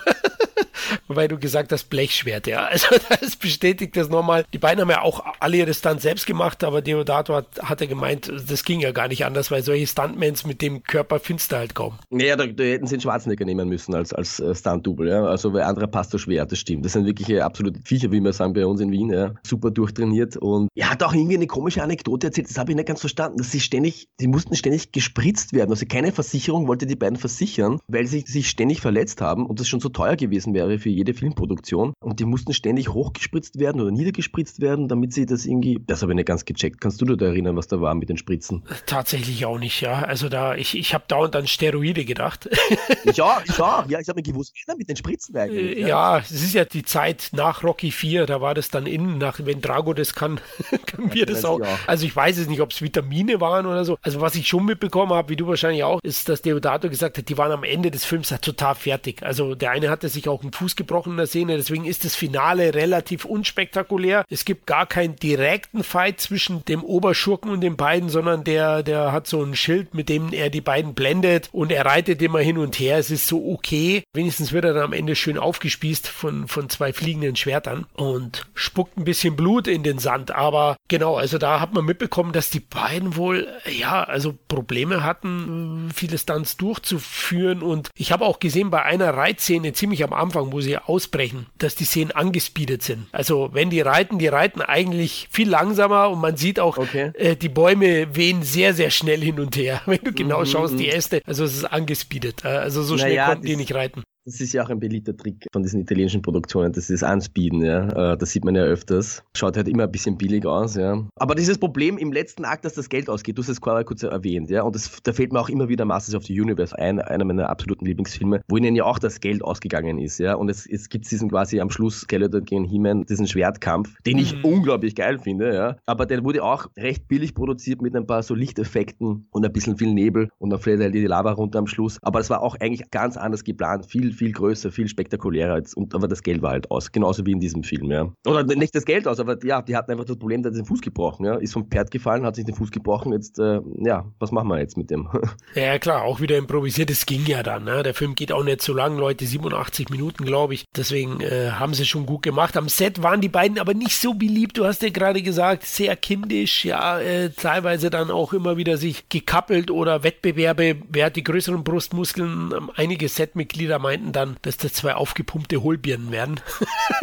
[1.08, 2.66] Wobei du gesagt hast, Blechschwert, ja.
[2.66, 2.88] Also
[3.22, 4.46] das bestätigt das nochmal.
[4.54, 7.88] Die beiden haben ja auch alle ihre Stunts selbst gemacht, aber Deodato hat, hat er
[7.88, 11.58] gemeint, das ging ja gar nicht anders, weil solche Stuntmans mit dem Körper findest du
[11.58, 11.98] halt kaum.
[12.10, 15.24] Naja, da, da hätten sie den Schwarzenegger nehmen müssen als, als äh, Stunt-Double, ja.
[15.24, 16.86] Also weil andere passt so schwer, das stimmt.
[16.86, 19.34] Das sind wirklich absolute Viecher, wie wir sagen bei uns in Wien, ja.
[19.44, 22.88] Super durchtrainiert und er hat auch irgendwie eine komische Anekdote erzählt, das habe ich nicht
[22.88, 25.72] ganz verstanden, dass sie ständig, sie mussten ständig gespritzt werden.
[25.72, 29.68] Also keine Versicherung wollte die beiden versichern, weil sie sich ständig verletzt haben und das
[29.68, 31.94] schon so teuer gewesen wäre für jede Filmproduktion.
[32.00, 35.80] Und die mussten ständig hochgespritzt werden oder niedergespritzt werden, damit sie das irgendwie.
[35.86, 36.82] Das habe ich nicht ganz gecheckt.
[36.82, 38.64] Kannst du dir da erinnern, was da war mit den Spritzen?
[38.86, 40.04] Tatsächlich auch nicht, ja.
[40.04, 42.50] Also da, ich, ich habe dauernd an Steroide gedacht.
[43.14, 43.88] ja, ich auch.
[43.90, 45.80] Ja, ich habe mir gewusst, wie mit den Spritzen eigentlich.
[45.80, 45.88] Ja.
[45.88, 49.40] ja, es ist ja die Zeit nach Rocky 4, da war das dann innen, nach,
[49.44, 50.40] wenn Drago das kann,
[50.86, 51.60] können wir das auch.
[51.60, 51.80] Ja.
[51.88, 53.98] Also ich weiß es nicht, ob es Vitamine waren oder so.
[54.02, 57.30] Also was ich schon mitbekommen habe, wie du wahrscheinlich auch, ist, dass Deodato gesagt hat,
[57.30, 59.24] die waren am Ende des Films halt total fertig.
[59.24, 62.16] Also der eine hatte sich auch einen Fuß gebrochen in der Szene, deswegen ist das
[62.16, 64.26] Finale relativ unspektakulär.
[64.30, 69.12] Es gibt gar keinen direkten Fight zwischen dem Oberschurken und den beiden, sondern der, der
[69.12, 72.60] hat so ein Schild, mit dem er die beiden blendet und er reitet immer hin
[72.60, 73.00] und her.
[73.00, 74.04] Es ist so okay.
[74.14, 78.98] Wenigstens wird er dann am Ende schön aufgespießt von, von zwei fliegenden Schwertern und spuckt
[78.98, 80.30] ein bisschen Blut in den Sand.
[80.30, 85.90] Aber genau, also da hat man mitbekommen, dass die beiden wohl, ja, also Probleme hatten,
[85.94, 87.64] viele Stunts durchzuführen.
[87.64, 91.76] Und ich habe auch gesehen bei einer Reitszene ziemlich am Anfang, wo sie ausbrechen, dass
[91.76, 93.08] die Szenen angespeedet sind.
[93.12, 97.12] Also wenn die reiten, die reiten eigentlich viel langsamer und man sieht auch, okay.
[97.16, 99.82] äh, die Bäume wehen sehr, sehr schnell hin und her.
[99.86, 100.94] Wenn du genau mhm, schaust, die mhm.
[100.94, 102.46] Äste, also es ist angespeedet.
[102.46, 104.04] Äh, also so schnell naja, konnten die nicht reiten.
[104.26, 108.14] Das ist ja auch ein beliebter Trick von diesen italienischen Produktionen, das ist Anspeeden, ja.
[108.14, 109.24] Äh, das sieht man ja öfters.
[109.36, 111.04] Schaut halt immer ein bisschen billig aus, ja.
[111.16, 114.04] Aber dieses Problem im letzten Akt, dass das Geld ausgeht, du hast es vorher kurz
[114.04, 114.62] erwähnt, ja.
[114.62, 117.50] Und das, da fällt mir auch immer wieder Masters of the Universe ein, einer meiner
[117.50, 120.36] absoluten Lieblingsfilme, wo ihnen ja auch das Geld ausgegangen ist, ja.
[120.36, 124.36] Und es, es gibt diesen quasi am Schluss Skeletor gegen He-Man, diesen Schwertkampf, den ich
[124.36, 124.46] mhm.
[124.46, 125.78] unglaublich geil finde, ja.
[125.88, 129.78] Aber der wurde auch recht billig produziert mit ein paar so Lichteffekten und ein bisschen
[129.78, 131.98] viel Nebel und dann fällt halt die Lava runter am Schluss.
[132.04, 135.54] Aber das war auch eigentlich ganz anders geplant, viel viel, größer, viel spektakulärer.
[135.54, 136.92] Als, und, aber das Geld war halt aus.
[136.92, 138.12] Genauso wie in diesem Film, ja.
[138.26, 140.82] Oder nicht das Geld aus, aber ja, die hatten einfach das Problem, dass den Fuß
[140.82, 141.36] gebrochen, ja.
[141.36, 143.14] Ist vom Pferd gefallen, hat sich den Fuß gebrochen.
[143.14, 145.10] Jetzt, äh, ja, was machen wir jetzt mit dem?
[145.56, 146.90] ja, klar, auch wieder improvisiert.
[146.90, 147.84] Das ging ja dann, ne?
[147.84, 150.66] Der Film geht auch nicht so lang, Leute, 87 Minuten, glaube ich.
[150.76, 152.58] Deswegen äh, haben sie schon gut gemacht.
[152.58, 154.58] Am Set waren die beiden aber nicht so beliebt.
[154.58, 159.10] Du hast ja gerade gesagt, sehr kindisch, ja, äh, teilweise dann auch immer wieder sich
[159.10, 162.54] gekappelt oder Wettbewerbe, wer hat die größeren Brustmuskeln.
[162.76, 166.40] Einige Setmitglieder meinten dann, dass das zwei aufgepumpte Hohlbirnen werden.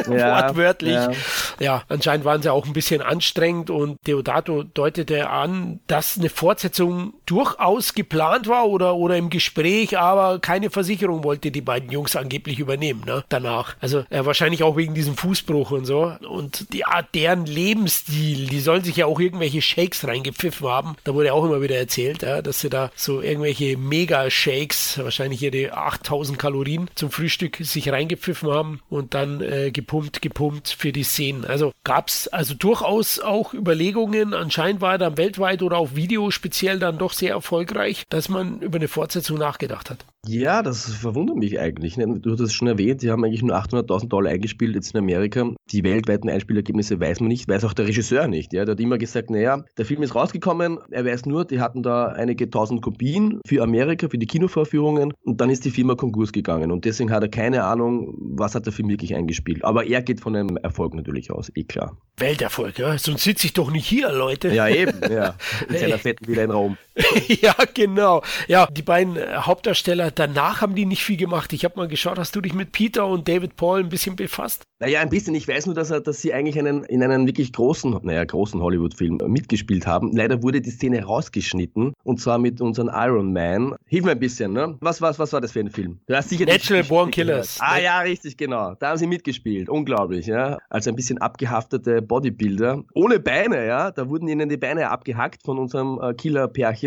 [0.09, 0.95] Ja, Wortwörtlich.
[0.95, 1.11] Ja.
[1.59, 1.83] ja.
[1.89, 7.95] anscheinend waren sie auch ein bisschen anstrengend und Deodato deutete an, dass eine Fortsetzung durchaus
[7.95, 13.03] geplant war oder, oder im Gespräch, aber keine Versicherung wollte die beiden Jungs angeblich übernehmen,
[13.07, 13.25] ne?
[13.29, 13.77] Danach.
[13.81, 16.13] Also äh, wahrscheinlich auch wegen diesem Fußbruch und so.
[16.29, 20.97] Und die Art, deren Lebensstil, die sollen sich ja auch irgendwelche Shakes reingepfiffen haben.
[21.05, 25.77] Da wurde auch immer wieder erzählt, ja, dass sie da so irgendwelche Mega-Shakes, wahrscheinlich ihre
[25.77, 31.45] 8000 Kalorien Zum Frühstück sich reingepfiffen haben und dann äh, gepumpt, gepumpt für die Szenen.
[31.45, 36.31] Also gab es also durchaus auch Überlegungen, anscheinend war er dann weltweit oder auch Video
[36.31, 40.05] speziell dann doch sehr erfolgreich, dass man über eine Fortsetzung nachgedacht hat.
[40.27, 41.95] Ja, das verwundert mich eigentlich.
[41.95, 45.53] Du hast es schon erwähnt, die haben eigentlich nur 800.000 Dollar eingespielt jetzt in Amerika.
[45.71, 48.53] Die weltweiten Einspielergebnisse weiß man nicht, weiß auch der Regisseur nicht.
[48.53, 48.65] Ja?
[48.65, 52.09] Der hat immer gesagt, naja, der Film ist rausgekommen, er weiß nur, die hatten da
[52.09, 56.73] einige tausend Kopien für Amerika, für die Kinovorführungen und dann ist die Firma Konkurs gegangen
[56.73, 59.65] und deswegen hat er keine Ahnung, was hat der Film wirklich eingespielt.
[59.65, 61.97] Aber er geht von einem Erfolg natürlich aus, eh klar.
[62.19, 62.99] Welterfolg, ja.
[62.99, 64.53] Sonst sitze ich doch nicht hier, Leute.
[64.53, 65.37] Ja, eben, ja.
[65.69, 66.77] In seiner fetten Villa in Raum.
[67.29, 68.23] ja, genau.
[68.49, 71.53] Ja, die beiden Hauptdarsteller, danach haben die nicht viel gemacht.
[71.53, 74.65] Ich habe mal geschaut, hast du dich mit Peter und David Paul ein bisschen befasst?
[74.81, 75.35] Naja, ein bisschen.
[75.35, 78.61] Ich weiß nur, dass, er, dass sie eigentlich einen, in einem wirklich großen, naja, großen
[78.61, 80.17] Hollywood-Film mitgespielt haben.
[80.17, 83.75] Leider wurde die Szene rausgeschnitten und zwar mit unserem Iron Man.
[83.87, 84.77] Hilf mir ein bisschen, ne?
[84.81, 86.01] Was, was, was war das für ein Film?
[86.07, 87.59] Du hast sicher Natural Born Killers.
[87.61, 88.75] Ah, ja, richtig, genau.
[88.75, 89.69] Da haben sie mitgespielt.
[89.69, 90.59] Unglaublich, ja.
[90.69, 92.85] Als ein bisschen abgehaftete Bodybuilder.
[92.95, 93.91] Ohne Beine, ja.
[93.91, 96.15] Da wurden ihnen die Beine abgehackt von unserem äh,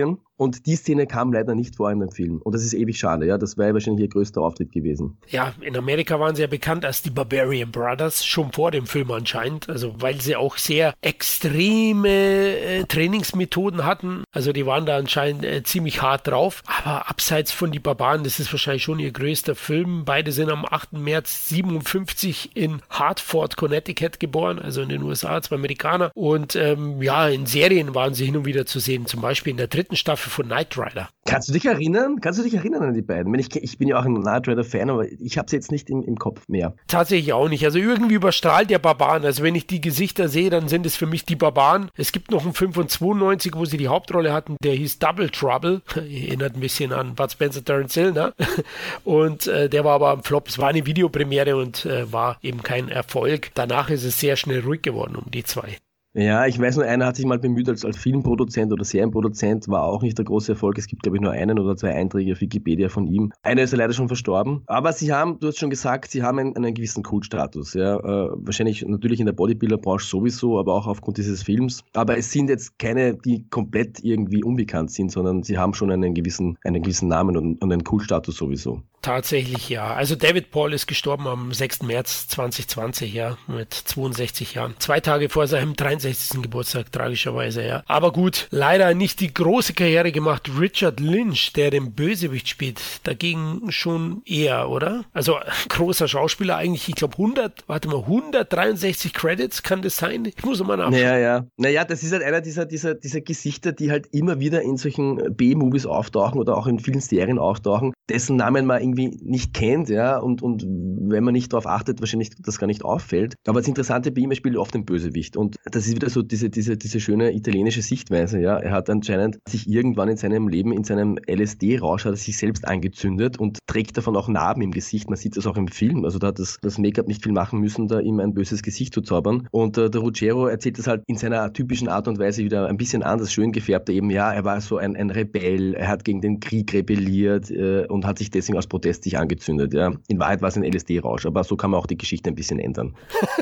[0.01, 0.17] Killer-Pärchen.
[0.41, 2.41] Und die Szene kam leider nicht vor in dem Film.
[2.41, 3.37] Und das ist ewig schade, ja.
[3.37, 5.15] Das wäre wahrscheinlich ihr größter Auftritt gewesen.
[5.29, 9.11] Ja, in Amerika waren sie ja bekannt als die Barbarian Brothers, schon vor dem Film
[9.11, 9.69] anscheinend.
[9.69, 14.23] Also, weil sie auch sehr extreme äh, Trainingsmethoden hatten.
[14.31, 16.63] Also, die waren da anscheinend äh, ziemlich hart drauf.
[16.65, 20.05] Aber abseits von die Barbaren, das ist wahrscheinlich schon ihr größter Film.
[20.05, 20.93] Beide sind am 8.
[20.93, 26.09] März 57 in Hartford, Connecticut geboren, also in den USA, zwei Amerikaner.
[26.15, 29.05] Und ähm, ja, in Serien waren sie hin und wieder zu sehen.
[29.05, 31.09] Zum Beispiel in der dritten Staffel von Knight Rider.
[31.25, 32.19] Kannst du dich erinnern?
[32.19, 33.33] Kannst du dich erinnern an die beiden?
[33.35, 35.89] Ich, ich bin ja auch ein Knight Rider Fan, aber ich habe sie jetzt nicht
[35.89, 36.73] im, im Kopf mehr.
[36.87, 37.63] Tatsächlich auch nicht.
[37.63, 39.23] Also irgendwie überstrahlt der Barbaren.
[39.23, 41.91] Also wenn ich die Gesichter sehe, dann sind es für mich die Barbaren.
[41.95, 45.29] Es gibt noch einen Film von 92, wo sie die Hauptrolle hatten, der hieß Double
[45.29, 45.81] Trouble.
[45.95, 48.33] Erinnert ein bisschen an Bud Spencer Terence Hill, ne?
[49.03, 50.47] Und äh, der war aber am Flop.
[50.47, 53.51] Es war eine Videopremiere und äh, war eben kein Erfolg.
[53.53, 55.77] Danach ist es sehr schnell ruhig geworden um die zwei.
[56.13, 59.83] Ja, ich weiß nur, einer hat sich mal bemüht als, als Filmproduzent oder Serienproduzent, war
[59.83, 60.77] auch nicht der große Erfolg.
[60.77, 63.31] Es gibt, glaube ich, nur einen oder zwei Einträge auf Wikipedia von ihm.
[63.43, 64.63] Einer ist ja leider schon verstorben.
[64.65, 67.75] Aber sie haben, du hast schon gesagt, sie haben einen, einen gewissen Kultstatus.
[67.75, 67.95] Ja.
[67.97, 71.81] Äh, wahrscheinlich natürlich in der Bodybuilder-Branche sowieso, aber auch aufgrund dieses Films.
[71.93, 76.13] Aber es sind jetzt keine, die komplett irgendwie unbekannt sind, sondern sie haben schon einen
[76.13, 78.81] gewissen, einen gewissen Namen und, und einen Kultstatus sowieso.
[79.01, 79.93] Tatsächlich ja.
[79.93, 81.83] Also David Paul ist gestorben am 6.
[81.83, 84.75] März 2020, ja, mit 62 Jahren.
[84.77, 86.41] Zwei Tage vor seinem 63.
[86.41, 87.83] Geburtstag, tragischerweise, ja.
[87.87, 90.51] Aber gut, leider nicht die große Karriere gemacht.
[90.59, 95.03] Richard Lynch, der den Bösewicht spielt, dagegen schon eher, oder?
[95.13, 95.37] Also
[95.69, 100.25] großer Schauspieler eigentlich, ich glaube 100, warte mal, 163 Credits, kann das sein?
[100.25, 100.93] Ich muss mal nachschauen.
[100.93, 101.45] Naja, ja.
[101.57, 105.35] Naja, das ist halt einer dieser, dieser, dieser Gesichter, die halt immer wieder in solchen
[105.35, 110.17] B-Movies auftauchen oder auch in vielen Serien auftauchen, dessen Namen man irgendwie nicht kennt, ja,
[110.17, 113.35] und, und wenn man nicht darauf achtet, wahrscheinlich das gar nicht auffällt.
[113.47, 115.37] Aber das Interessante bei ihm, er spielt oft den Bösewicht.
[115.37, 118.57] Und das ist wieder so diese, diese, diese schöne italienische Sichtweise, ja.
[118.57, 122.67] Er hat anscheinend sich irgendwann in seinem Leben, in seinem LSD-Rausch, hat er sich selbst
[122.67, 125.09] angezündet und trägt davon auch Narben im Gesicht.
[125.09, 126.05] Man sieht das auch im Film.
[126.05, 128.93] Also da hat das, das Make-up nicht viel machen müssen, da ihm ein böses Gesicht
[128.93, 129.47] zu zaubern.
[129.51, 132.77] Und äh, der Ruggero erzählt das halt in seiner typischen Art und Weise wieder ein
[132.77, 133.89] bisschen anders, schön gefärbt.
[133.89, 137.85] Eben, ja, er war so ein, ein Rebell, er hat gegen den Krieg rebelliert äh,
[137.87, 139.73] und hat sich deswegen aus Protest sich angezündet.
[139.73, 139.91] Ja.
[140.07, 142.59] In Wahrheit war es ein LSD-Rausch, aber so kann man auch die Geschichte ein bisschen
[142.59, 142.95] ändern.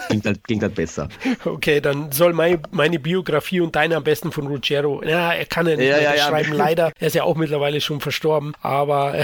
[0.08, 1.10] Klingt halt, klingt halt besser.
[1.46, 5.02] Okay, dann soll mein, meine Biografie und deine am besten von Ruggero.
[5.04, 6.92] Ja, er kann ja nicht ja, ja, schreiben, leider.
[7.00, 9.16] Er ist ja auch mittlerweile schon verstorben, aber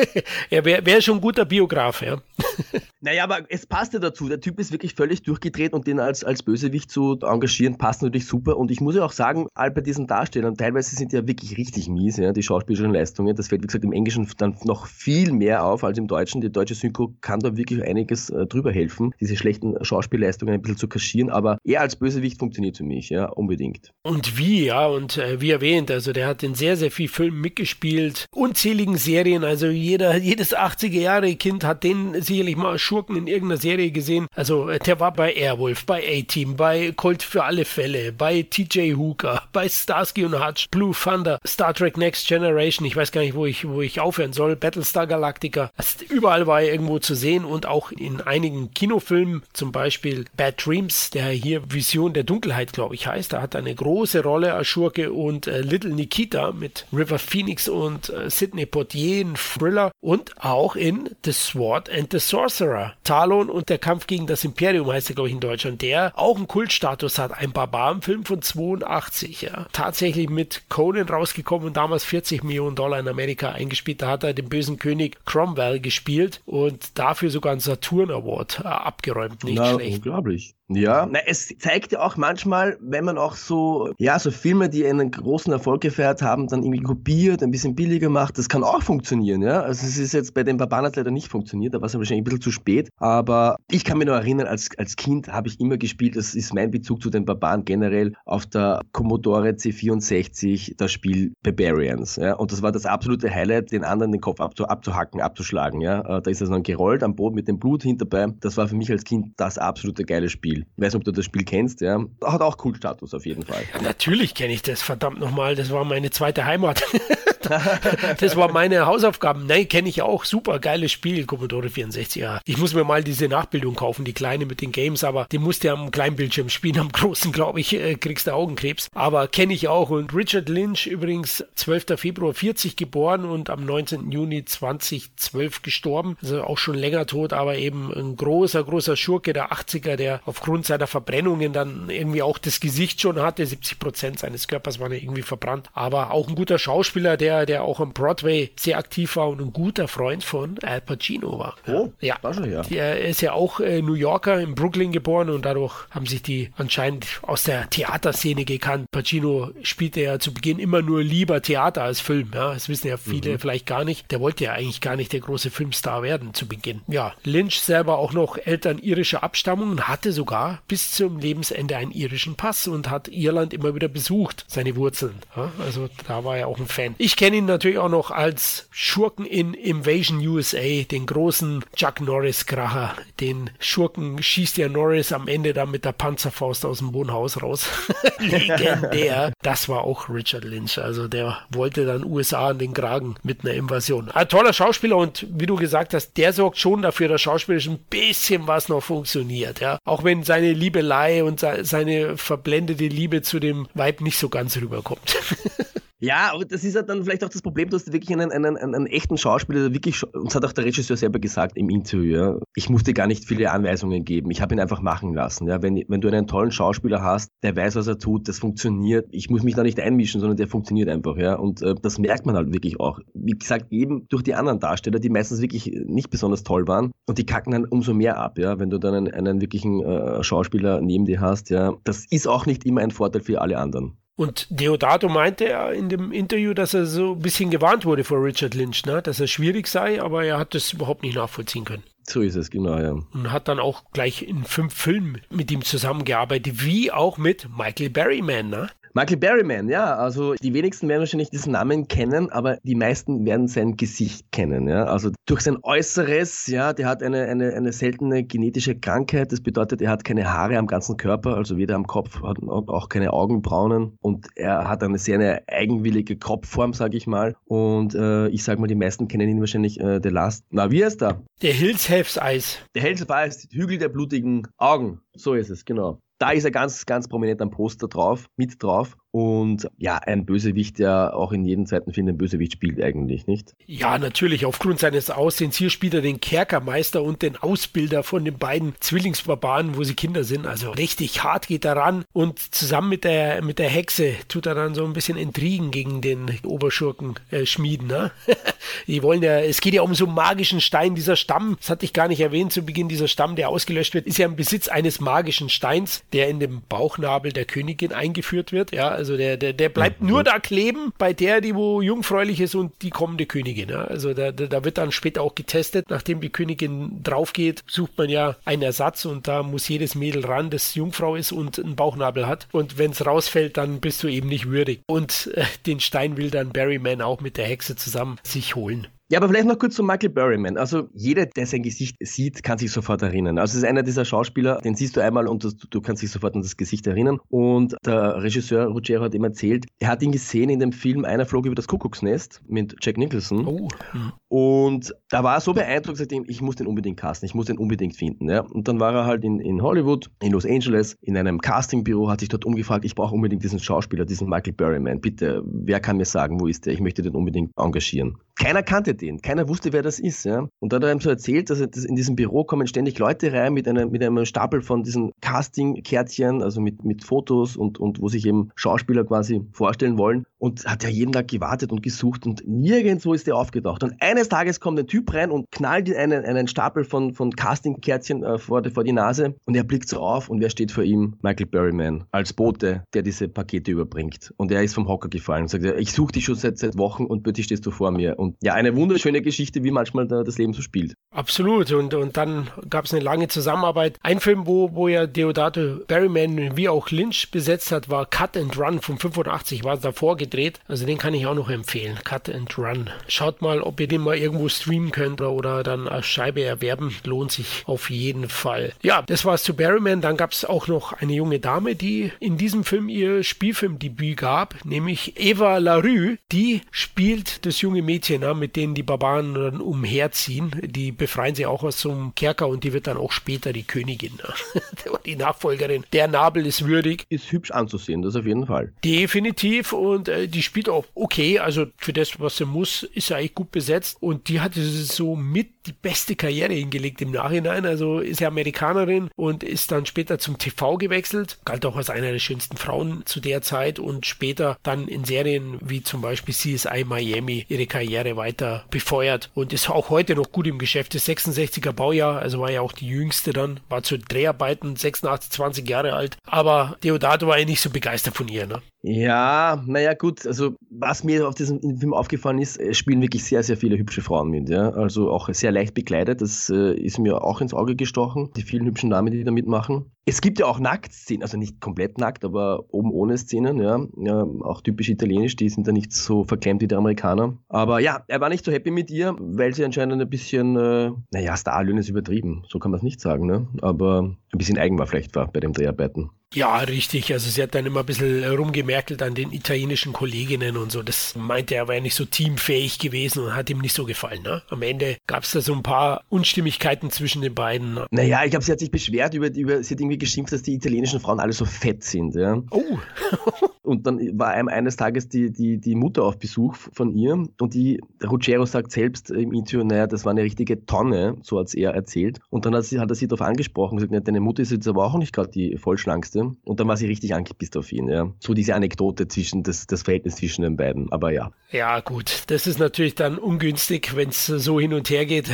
[0.50, 2.18] er wäre wär schon ein guter Biograf, ja.
[3.02, 4.28] Naja, aber es passte dazu.
[4.28, 8.26] Der Typ ist wirklich völlig durchgedreht und den als, als Bösewicht zu engagieren, passt natürlich
[8.26, 8.58] super.
[8.58, 11.56] Und ich muss ja auch sagen, all bei diesen Darstellern, teilweise sind die ja wirklich
[11.56, 13.34] richtig mies, ja, die schauspielerischen Leistungen.
[13.34, 16.40] Das fällt, wie gesagt, im Englischen dann noch viel mehr auf als im Deutschen.
[16.40, 20.78] Die deutsche Synchro kann da wirklich einiges äh, drüber helfen, diese schlechten Schauspielleistungen ein bisschen
[20.78, 21.30] zu kaschieren.
[21.30, 23.92] Aber er als Bösewicht funktioniert für mich, ja, unbedingt.
[24.02, 27.40] Und wie, ja, und äh, wie erwähnt, also der hat in sehr, sehr vielen Filmen
[27.40, 33.26] mitgespielt, unzähligen Serien, also jeder, jedes 80er Jahre Kind hat den sicherlich mal Schurken in
[33.26, 34.26] irgendeiner Serie gesehen.
[34.34, 38.94] Also äh, der war bei Airwolf, bei A-Team, bei Colt für alle Fälle, bei TJ
[38.94, 43.34] Hooker, bei Starsky und Hutch, Blue Thunder, Star Trek Next Generation, ich weiß gar nicht,
[43.34, 45.70] wo ich, wo ich aufhören soll, Battlestar Galactica.
[45.76, 50.64] Also überall war er irgendwo zu sehen und auch in einigen Kinofilmen, zum Beispiel Bad
[50.64, 53.32] Dreams, der hier Vision der Dunkelheit, glaube ich, heißt.
[53.32, 58.10] Da hat eine große Rolle als Schurke und äh, Little Nikita mit River Phoenix und
[58.10, 59.90] äh, Sidney Poitier, ein Thriller.
[60.00, 62.94] und auch in The Sword and the Sorcerer.
[63.04, 66.36] Talon und der Kampf gegen das Imperium heißt er, glaube ich, in Deutschland, der auch
[66.36, 67.32] einen Kultstatus hat.
[67.32, 69.66] Ein Barbarenfilm von 82, ja.
[69.72, 74.02] Tatsächlich mit Conan rausgekommen und damals 40 Millionen Dollar in Amerika eingespielt.
[74.02, 78.68] Da hat er den bösen König Cromwell gespielt und dafür sogar einen Saturn Award äh,
[78.68, 79.44] abgeräumt.
[79.44, 79.98] Nicht Na, schlecht.
[79.98, 80.54] Unglaublich.
[80.72, 84.86] Ja, na, es zeigt ja auch manchmal, wenn man auch so, ja, so Filme, die
[84.86, 88.82] einen großen Erfolg gefeiert haben, dann irgendwie kopiert, ein bisschen billiger macht, das kann auch
[88.82, 89.62] funktionieren, ja.
[89.62, 92.24] Also es ist jetzt bei den Barbanas leider nicht funktioniert, da war es wahrscheinlich ein
[92.24, 95.76] bisschen zu spät, aber ich kann mich noch erinnern, als, als Kind habe ich immer
[95.76, 101.32] gespielt, das ist mein Bezug zu den Barbaren generell, auf der Commodore C64 das Spiel
[101.42, 102.34] Barbarians, ja.
[102.34, 106.00] Und das war das absolute Highlight, den anderen den Kopf abzu, abzuhacken, abzuschlagen, ja.
[106.18, 108.28] Äh, Da ist er dann gerollt am Boden mit dem Blut hinterbei.
[108.40, 110.59] Das war für mich als Kind das absolute geile Spiel.
[110.76, 112.04] Ich weiß ob du das Spiel kennst, ja.
[112.24, 113.64] Hat auch Kultstatus auf jeden Fall.
[113.82, 115.54] Natürlich kenne ich das, verdammt nochmal.
[115.54, 116.82] Das war meine zweite Heimat.
[118.20, 119.46] das war meine Hausaufgaben.
[119.46, 120.24] Nein, kenne ich auch.
[120.24, 122.20] Super geiles Spiel, Commodore 64.
[122.20, 122.40] Ja.
[122.44, 125.64] Ich muss mir mal diese Nachbildung kaufen, die kleine mit den Games, aber die musst
[125.64, 126.78] du am kleinen Bildschirm spielen.
[126.78, 128.88] Am großen, glaube ich, äh, kriegst du Augenkrebs.
[128.94, 129.90] Aber kenne ich auch.
[129.90, 131.98] Und Richard Lynch, übrigens 12.
[131.98, 134.10] Februar 40 geboren und am 19.
[134.10, 136.16] Juni 2012 gestorben.
[136.22, 140.49] Also auch schon länger tot, aber eben ein großer, großer Schurke der 80er, der aufgrund
[140.62, 143.46] seiner Verbrennungen dann irgendwie auch das Gesicht schon hatte.
[143.46, 145.68] 70 Prozent seines Körpers waren ja irgendwie verbrannt.
[145.72, 149.52] Aber auch ein guter Schauspieler, der, der auch am Broadway sehr aktiv war und ein
[149.52, 151.56] guter Freund von Al Pacino war.
[151.66, 152.16] Oh, ja.
[152.32, 152.62] schon, ja.
[152.70, 156.50] Er ist ja auch äh, New Yorker in Brooklyn geboren und dadurch haben sich die
[156.56, 158.86] anscheinend aus der Theaterszene gekannt.
[158.90, 162.30] Pacino spielte ja zu Beginn immer nur lieber Theater als Film.
[162.34, 164.10] Ja, das wissen ja viele vielleicht gar nicht.
[164.10, 166.80] Der wollte ja eigentlich gar nicht der große Filmstar werden zu Beginn.
[166.86, 171.90] Ja, Lynch selber auch noch Eltern irischer Abstammung und hatte sogar bis zum Lebensende einen
[171.90, 175.14] irischen Pass und hat Irland immer wieder besucht, seine Wurzeln.
[175.36, 176.94] Ja, also da war er auch ein Fan.
[176.98, 182.94] Ich kenne ihn natürlich auch noch als Schurken in Invasion USA, den großen Chuck Norris-Kracher.
[183.18, 187.66] Den Schurken schießt ja Norris am Ende dann mit der Panzerfaust aus dem Wohnhaus raus.
[188.20, 189.32] Legendär.
[189.42, 190.78] Das war auch Richard Lynch.
[190.78, 194.10] Also der wollte dann USA an den Kragen mit einer Invasion.
[194.12, 197.78] Ein toller Schauspieler und wie du gesagt hast, der sorgt schon dafür, dass schauspielerisch ein
[197.90, 199.58] bisschen was noch funktioniert.
[199.58, 204.28] Ja, auch wenn seine Liebelei und se- seine verblendete Liebe zu dem Weib nicht so
[204.28, 205.16] ganz rüberkommt.
[206.00, 208.56] Ja, aber das ist ja dann vielleicht auch das Problem, dass du wirklich einen, einen,
[208.56, 212.16] einen, einen echten Schauspieler, der wirklich, uns hat auch der Regisseur selber gesagt im Interview,
[212.16, 215.46] ja, ich musste gar nicht viele Anweisungen geben, ich habe ihn einfach machen lassen.
[215.46, 215.62] Ja.
[215.62, 219.28] Wenn, wenn du einen tollen Schauspieler hast, der weiß, was er tut, das funktioniert, ich
[219.28, 221.18] muss mich da nicht einmischen, sondern der funktioniert einfach.
[221.18, 221.34] Ja.
[221.34, 222.98] Und äh, das merkt man halt wirklich auch.
[223.12, 227.18] Wie gesagt, eben durch die anderen Darsteller, die meistens wirklich nicht besonders toll waren und
[227.18, 230.80] die kacken dann umso mehr ab, ja, wenn du dann einen, einen wirklichen äh, Schauspieler
[230.80, 231.50] neben dir hast.
[231.50, 231.74] Ja.
[231.84, 233.99] Das ist auch nicht immer ein Vorteil für alle anderen.
[234.20, 238.22] Und Deodato meinte ja in dem Interview, dass er so ein bisschen gewarnt wurde vor
[238.22, 239.00] Richard Lynch, ne?
[239.00, 241.84] dass er schwierig sei, aber er hat das überhaupt nicht nachvollziehen können.
[242.02, 242.90] So ist es, genau, ja.
[242.90, 247.88] Und hat dann auch gleich in fünf Filmen mit ihm zusammengearbeitet, wie auch mit Michael
[247.88, 248.50] Berryman.
[248.50, 248.70] Ne?
[248.92, 253.46] Michael Berryman, ja, also die wenigsten werden wahrscheinlich diesen Namen kennen, aber die meisten werden
[253.46, 254.84] sein Gesicht kennen, ja.
[254.84, 259.80] Also durch sein Äußeres, ja, der hat eine, eine, eine seltene genetische Krankheit, das bedeutet,
[259.80, 263.96] er hat keine Haare am ganzen Körper, also weder am Kopf, hat auch keine Augenbraunen
[264.00, 267.36] und er hat eine sehr eine eigenwillige Kopfform, sage ich mal.
[267.44, 270.46] Und äh, ich sag mal, die meisten kennen ihn wahrscheinlich äh, The Last.
[270.50, 271.22] Na, wie heißt er?
[271.42, 272.58] Der Hills Eis.
[272.74, 275.00] Der hellste Ball ist Hügel der blutigen Augen.
[275.14, 276.00] So ist es, genau.
[276.20, 278.98] Da ist er ganz, ganz prominent am Poster drauf, mit drauf.
[279.12, 283.54] Und ja, ein Bösewicht, der auch in jedem zweiten Film ein Bösewicht spielt eigentlich, nicht?
[283.66, 285.56] Ja, natürlich, aufgrund seines Aussehens.
[285.56, 290.22] Hier spielt er den Kerkermeister und den Ausbilder von den beiden Zwillingsbarbaren, wo sie Kinder
[290.22, 290.46] sind.
[290.46, 294.54] Also richtig hart geht er ran und zusammen mit der, mit der Hexe tut er
[294.54, 297.88] dann so ein bisschen Intrigen gegen den Oberschurken äh, schmieden.
[297.88, 298.12] Ne?
[298.86, 300.94] Die wollen ja, es geht ja um so einen magischen Stein.
[300.94, 304.06] Dieser Stamm, das hatte ich gar nicht erwähnt zu Beginn, dieser Stamm, der ausgelöscht wird,
[304.06, 308.70] ist ja im Besitz eines magischen Steins, der in dem Bauchnabel der Königin eingeführt wird.
[308.72, 312.54] Ja, also der, der, der bleibt nur da kleben bei der, die wo jungfräulich ist
[312.54, 313.70] und die kommende Königin.
[313.70, 313.84] Ja.
[313.84, 315.86] Also da, da, wird dann später auch getestet.
[315.88, 320.26] Nachdem die Königin drauf geht, sucht man ja einen Ersatz und da muss jedes Mädel
[320.26, 322.46] ran, das Jungfrau ist und einen Bauchnabel hat.
[322.52, 324.82] Und wenn es rausfällt, dann bist du eben nicht würdig.
[324.86, 328.86] Und äh, den Stein will dann Barryman auch mit der Hexe zusammen sich holen.
[329.10, 330.56] Ja, aber vielleicht noch kurz zu Michael Berryman.
[330.56, 333.38] Also jeder, der sein Gesicht sieht, kann sich sofort erinnern.
[333.38, 336.12] Also es ist einer dieser Schauspieler, den siehst du einmal und das, du kannst dich
[336.12, 337.18] sofort an das Gesicht erinnern.
[337.28, 341.26] Und der Regisseur Ruggiero hat ihm erzählt, er hat ihn gesehen in dem Film Einer
[341.26, 343.48] flog über das Kuckucksnest mit Jack Nicholson.
[343.48, 344.12] Oh, hm.
[344.28, 347.58] Und da war er so beeindruckt, sagte ich muss den unbedingt casten, ich muss den
[347.58, 348.30] unbedingt finden.
[348.30, 348.42] Ja.
[348.42, 352.20] Und dann war er halt in, in Hollywood, in Los Angeles, in einem Castingbüro, hat
[352.20, 355.00] sich dort umgefragt, ich brauche unbedingt diesen Schauspieler, diesen Michael Berryman.
[355.00, 356.74] Bitte, wer kann mir sagen, wo ist der?
[356.74, 358.18] Ich möchte den unbedingt engagieren.
[358.40, 360.24] Keiner kannte den, keiner wusste, wer das ist.
[360.24, 360.48] Ja.
[360.60, 362.98] Und dann hat er ihm so erzählt, dass, er, dass in diesem Büro kommen ständig
[362.98, 367.78] Leute rein mit einem, mit einem Stapel von diesen Casting-Kärtchen, also mit, mit Fotos und,
[367.78, 370.24] und wo sich eben Schauspieler quasi vorstellen wollen.
[370.38, 373.84] Und hat ja jeden Tag gewartet und gesucht und nirgendwo ist der aufgetaucht.
[373.84, 378.24] Und eines Tages kommt ein Typ rein und knallt einen, einen Stapel von, von Casting-Kärtchen
[378.24, 381.18] äh, vor, vor die Nase und er blickt so auf und wer steht vor ihm?
[381.20, 384.32] Michael Berryman als Bote, der diese Pakete überbringt.
[384.38, 387.04] Und er ist vom Hocker gefallen und sagt, ich suche dich schon seit, seit Wochen
[387.04, 388.18] und plötzlich stehst du vor mir.
[388.18, 390.94] Und ja, eine wunderschöne Geschichte, wie manchmal da das Leben so spielt.
[391.12, 391.72] Absolut.
[391.72, 393.98] Und, und dann gab es eine lange Zusammenarbeit.
[394.02, 398.56] Ein Film, wo, wo ja Deodato Barryman wie auch Lynch besetzt hat, war Cut and
[398.58, 400.60] Run von 85, war davor gedreht.
[400.68, 401.98] Also den kann ich auch noch empfehlen.
[402.04, 402.90] Cut and Run.
[403.08, 406.94] Schaut mal, ob ihr den mal irgendwo streamen könnt oder dann als Scheibe erwerben.
[407.04, 408.72] Lohnt sich auf jeden Fall.
[408.82, 410.00] Ja, das war's zu Barryman.
[410.00, 414.64] Dann gab es auch noch eine junge Dame, die in diesem Film ihr Spielfilmdebüt gab,
[414.64, 416.18] nämlich Eva LaRue.
[416.32, 420.50] Die spielt das junge Mädchen ne, mit denen die Barbaren dann umherziehen.
[420.62, 423.62] Die befreien sie auch aus so einem Kerker und die wird dann auch später die
[423.62, 424.14] Königin.
[424.16, 424.62] Ne?
[425.06, 425.84] die Nachfolgerin.
[425.92, 427.04] Der Nabel ist würdig.
[427.08, 428.72] Ist hübsch anzusehen, das auf jeden Fall.
[428.84, 431.38] Definitiv und äh, die spielt auch okay.
[431.38, 433.98] Also für das, was sie muss, ist sie eigentlich gut besetzt.
[434.00, 437.66] Und die hatte so mit die beste Karriere hingelegt im Nachhinein.
[437.66, 441.38] Also ist sie Amerikanerin und ist dann später zum TV gewechselt.
[441.44, 445.58] Galt auch als eine der schönsten Frauen zu der Zeit und später dann in Serien
[445.60, 450.32] wie zum Beispiel CSI Miami ihre Karriere Jahre weiter befeuert und ist auch heute noch
[450.32, 450.94] gut im Geschäft.
[450.94, 455.68] Das 66er Baujahr, also war ja auch die jüngste dann, war zu Dreharbeiten 86, 20
[455.68, 456.16] Jahre alt.
[456.26, 458.62] Aber Deodato war ja nicht so begeistert von ihr, ne?
[458.82, 463.58] Ja, naja, gut, also was mir auf diesem Film aufgefallen ist, spielen wirklich sehr, sehr
[463.58, 464.70] viele hübsche Frauen mit, ja.
[464.70, 468.64] Also auch sehr leicht bekleidet, das äh, ist mir auch ins Auge gestochen, die vielen
[468.64, 469.90] hübschen Damen, die da mitmachen.
[470.06, 473.86] Es gibt ja auch Nacktszenen, also nicht komplett nackt, aber oben ohne Szenen, ja.
[473.98, 474.26] ja.
[474.40, 477.36] Auch typisch italienisch, die sind da nicht so verklemmt wie die Amerikaner.
[477.50, 480.90] Aber ja, er war nicht so happy mit ihr, weil sie anscheinend ein bisschen, äh,
[481.12, 483.46] naja, Starlön ist übertrieben, so kann man es nicht sagen, ne?
[483.60, 486.10] Aber ein bisschen eigen war vielleicht war bei den Dreharbeiten.
[486.32, 487.12] Ja, richtig.
[487.12, 490.80] Also sie hat dann immer ein bisschen rumgemerkelt an den italienischen Kolleginnen und so.
[490.80, 494.22] Das meinte er, war ja nicht so teamfähig gewesen und hat ihm nicht so gefallen.
[494.22, 494.40] Ne?
[494.48, 497.80] Am Ende gab es da so ein paar Unstimmigkeiten zwischen den beiden.
[497.90, 500.54] Naja, ich glaube, sie hat sich beschwert über, über, sie hat irgendwie geschimpft, dass die
[500.54, 502.14] italienischen Frauen alle so fett sind.
[502.14, 502.40] Ja?
[502.52, 502.78] Oh.
[503.64, 507.54] und dann war einem eines Tages die, die, die Mutter auf Besuch von ihr und
[507.54, 511.48] die, der Ruggiero sagt selbst im Interview, naja, das war eine richtige Tonne, so hat
[511.48, 512.20] es er erzählt.
[512.30, 514.68] Und dann hat, sie, hat er sie darauf angesprochen und gesagt, deine Mutter ist jetzt
[514.68, 516.40] aber auch nicht gerade die vollschlankste musste.
[516.44, 517.88] Und dann war sie richtig angepisst auf ihn.
[517.88, 518.12] Ja.
[518.18, 520.90] So diese Anekdote zwischen das, das Verhältnis zwischen den beiden.
[520.92, 521.32] Aber ja.
[521.50, 522.24] Ja, gut.
[522.28, 525.28] Das ist natürlich dann ungünstig, wenn es so hin und her geht.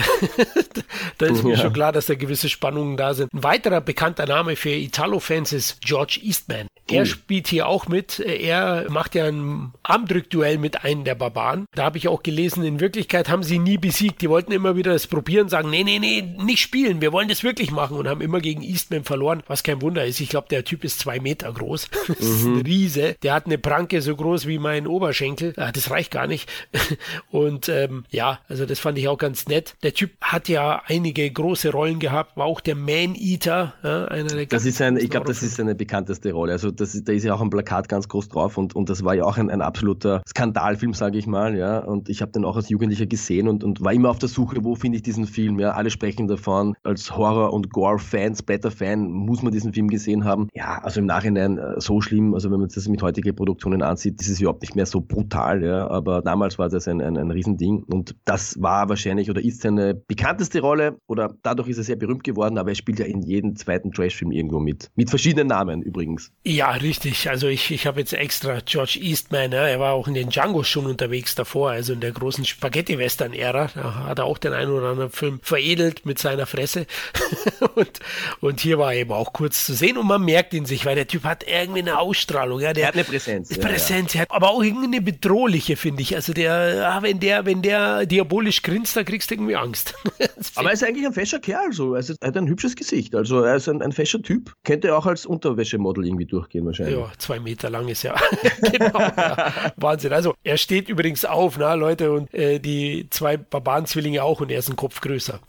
[1.18, 1.58] da ist mir ja.
[1.58, 3.32] schon klar, dass da gewisse Spannungen da sind.
[3.32, 6.68] Ein weiterer bekannter Name für Italo-Fans ist George Eastman.
[6.88, 7.06] Er uh.
[7.06, 8.20] spielt hier auch mit.
[8.20, 11.66] Er macht ja ein Armdrückduell mit einem der Barbaren.
[11.74, 14.22] Da habe ich auch gelesen, in Wirklichkeit haben sie nie besiegt.
[14.22, 17.00] Die wollten immer wieder das probieren, sagen, nee, nee, nee, nicht spielen.
[17.00, 20.20] Wir wollen das wirklich machen und haben immer gegen Eastman verloren, was kein Wunder ist.
[20.20, 21.88] Ich glaube, der Typ ist zwei Meter groß.
[22.16, 22.60] Das ist ein mhm.
[22.62, 23.16] Riese.
[23.22, 25.52] Der hat eine Pranke so groß wie mein Oberschenkel.
[25.56, 26.48] Ah, das reicht gar nicht.
[27.30, 29.74] Und ähm, ja, also das fand ich auch ganz nett.
[29.82, 33.74] Der Typ hat ja einige große Rollen gehabt, war auch der Man-Eater.
[33.82, 36.52] Ja, einer der das ist ein, ich glaube, das ist seine bekannteste Rolle.
[36.52, 39.14] Also das, da ist ja auch ein Plakat ganz groß drauf und, und das war
[39.14, 41.56] ja auch ein, ein absoluter Skandalfilm, sage ich mal.
[41.56, 41.78] Ja.
[41.78, 44.64] Und ich habe den auch als Jugendlicher gesehen und, und war immer auf der Suche,
[44.64, 45.58] wo finde ich diesen Film.
[45.58, 45.72] Ja.
[45.72, 46.74] Alle sprechen davon.
[46.82, 50.48] Als Horror- und Gore-Fan, Splatter-Fan muss man diesen Film gesehen haben.
[50.54, 54.20] Ja, also im Nachhinein äh, so schlimm, also wenn man das mit heutigen Produktionen ansieht,
[54.20, 55.62] ist es überhaupt nicht mehr so brutal.
[55.62, 55.88] Ja.
[55.88, 59.94] Aber damals war das ein, ein, ein Riesending und das war wahrscheinlich oder ist seine
[59.94, 63.56] bekannteste Rolle oder dadurch ist er sehr berühmt geworden, aber er spielt ja in jedem
[63.56, 64.90] zweiten Trash-Film irgendwo mit.
[64.94, 66.32] Mit verschiedenen Namen übrigens.
[66.44, 67.28] Ja, ja, richtig.
[67.30, 70.64] Also ich, ich habe jetzt extra George Eastman, ja, er war auch in den Django
[70.64, 73.70] schon unterwegs davor, also in der großen Spaghetti-Western-Ära.
[73.74, 76.86] Da hat er auch den einen oder anderen Film veredelt mit seiner Fresse.
[77.76, 78.00] und,
[78.40, 80.96] und hier war er eben auch kurz zu sehen und man merkt ihn sich, weil
[80.96, 82.60] der Typ hat irgendwie eine Ausstrahlung.
[82.60, 83.56] Ja, der er hat eine Präsenz.
[83.56, 84.26] Präsenz, ja, ja.
[84.30, 86.16] aber auch irgendeine bedrohliche, finde ich.
[86.16, 89.94] Also der, ah, wenn der, wenn der diabolisch grinst, da kriegst du irgendwie Angst.
[90.56, 91.94] aber er ist eigentlich ein fescher Kerl, so.
[91.94, 93.14] Er hat ein hübsches Gesicht.
[93.14, 94.52] Also er ist ein, ein fescher Typ.
[94.64, 96.96] Könnte auch als Unterwäschemodel irgendwie durchgehen gehen wahrscheinlich.
[96.96, 98.14] Ja, zwei Meter lang ist ja.
[98.72, 99.72] genau, ja.
[99.76, 100.12] Wahnsinn.
[100.12, 104.58] Also er steht übrigens auf, na Leute, und äh, die zwei Barbarenzwillinge auch und er
[104.58, 105.40] ist ein Kopf größer.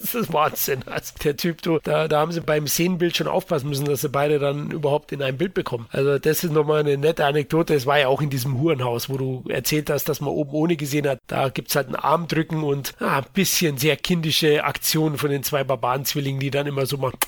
[0.00, 0.82] Das ist Wahnsinn.
[0.86, 4.08] Also der Typ, du, da, da haben sie beim Szenenbild schon aufpassen müssen, dass sie
[4.08, 5.86] beide dann überhaupt in ein Bild bekommen.
[5.92, 7.74] Also das ist nochmal eine nette Anekdote.
[7.74, 10.74] Es war ja auch in diesem Hurenhaus, wo du erzählt hast, dass man oben ohne
[10.76, 11.20] gesehen hat.
[11.28, 15.44] Da gibt es halt ein Armdrücken und ah, ein bisschen sehr kindische Aktionen von den
[15.44, 17.18] zwei Barbarenzwillingen, die dann immer so machen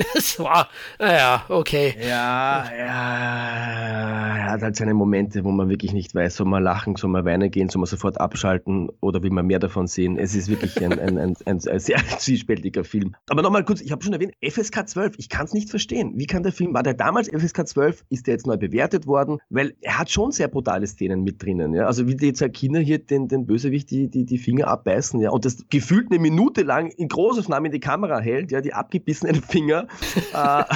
[0.14, 1.94] es war, naja, okay.
[2.00, 6.96] Ja, ja, er hat halt seine Momente, wo man wirklich nicht weiß, soll man lachen,
[6.96, 10.16] soll man weinen gehen, soll man sofort abschalten oder will man mehr davon sehen.
[10.18, 13.14] Es ist wirklich ein, ein, ein, ein, ein sehr zwiespältiger Film.
[13.28, 16.12] Aber nochmal kurz, ich habe schon erwähnt, FSK 12, ich kann es nicht verstehen.
[16.16, 19.38] Wie kann der Film, war der damals FSK 12, ist der jetzt neu bewertet worden?
[19.50, 21.74] Weil er hat schon sehr brutale Szenen mit drinnen.
[21.74, 21.86] Ja?
[21.86, 25.30] Also wie die zwei Kinder hier den, den Bösewicht die, die, die Finger abbeißen ja?
[25.30, 29.36] und das gefühlt eine Minute lang in Großaufnahme in die Kamera hält, ja, die abgebissenen
[29.42, 29.86] Finger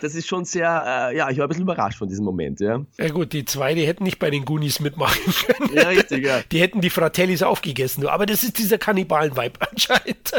[0.00, 2.84] das ist schon sehr, äh, ja, ich war ein bisschen überrascht von diesem Moment, ja.
[2.98, 5.74] Ja gut, die zwei, die hätten nicht bei den Goonies mitmachen können.
[5.74, 6.40] Ja, richtig, ja.
[6.50, 10.32] Die hätten die Fratellis aufgegessen, aber das ist dieser Kannibalen-Vibe anscheinend.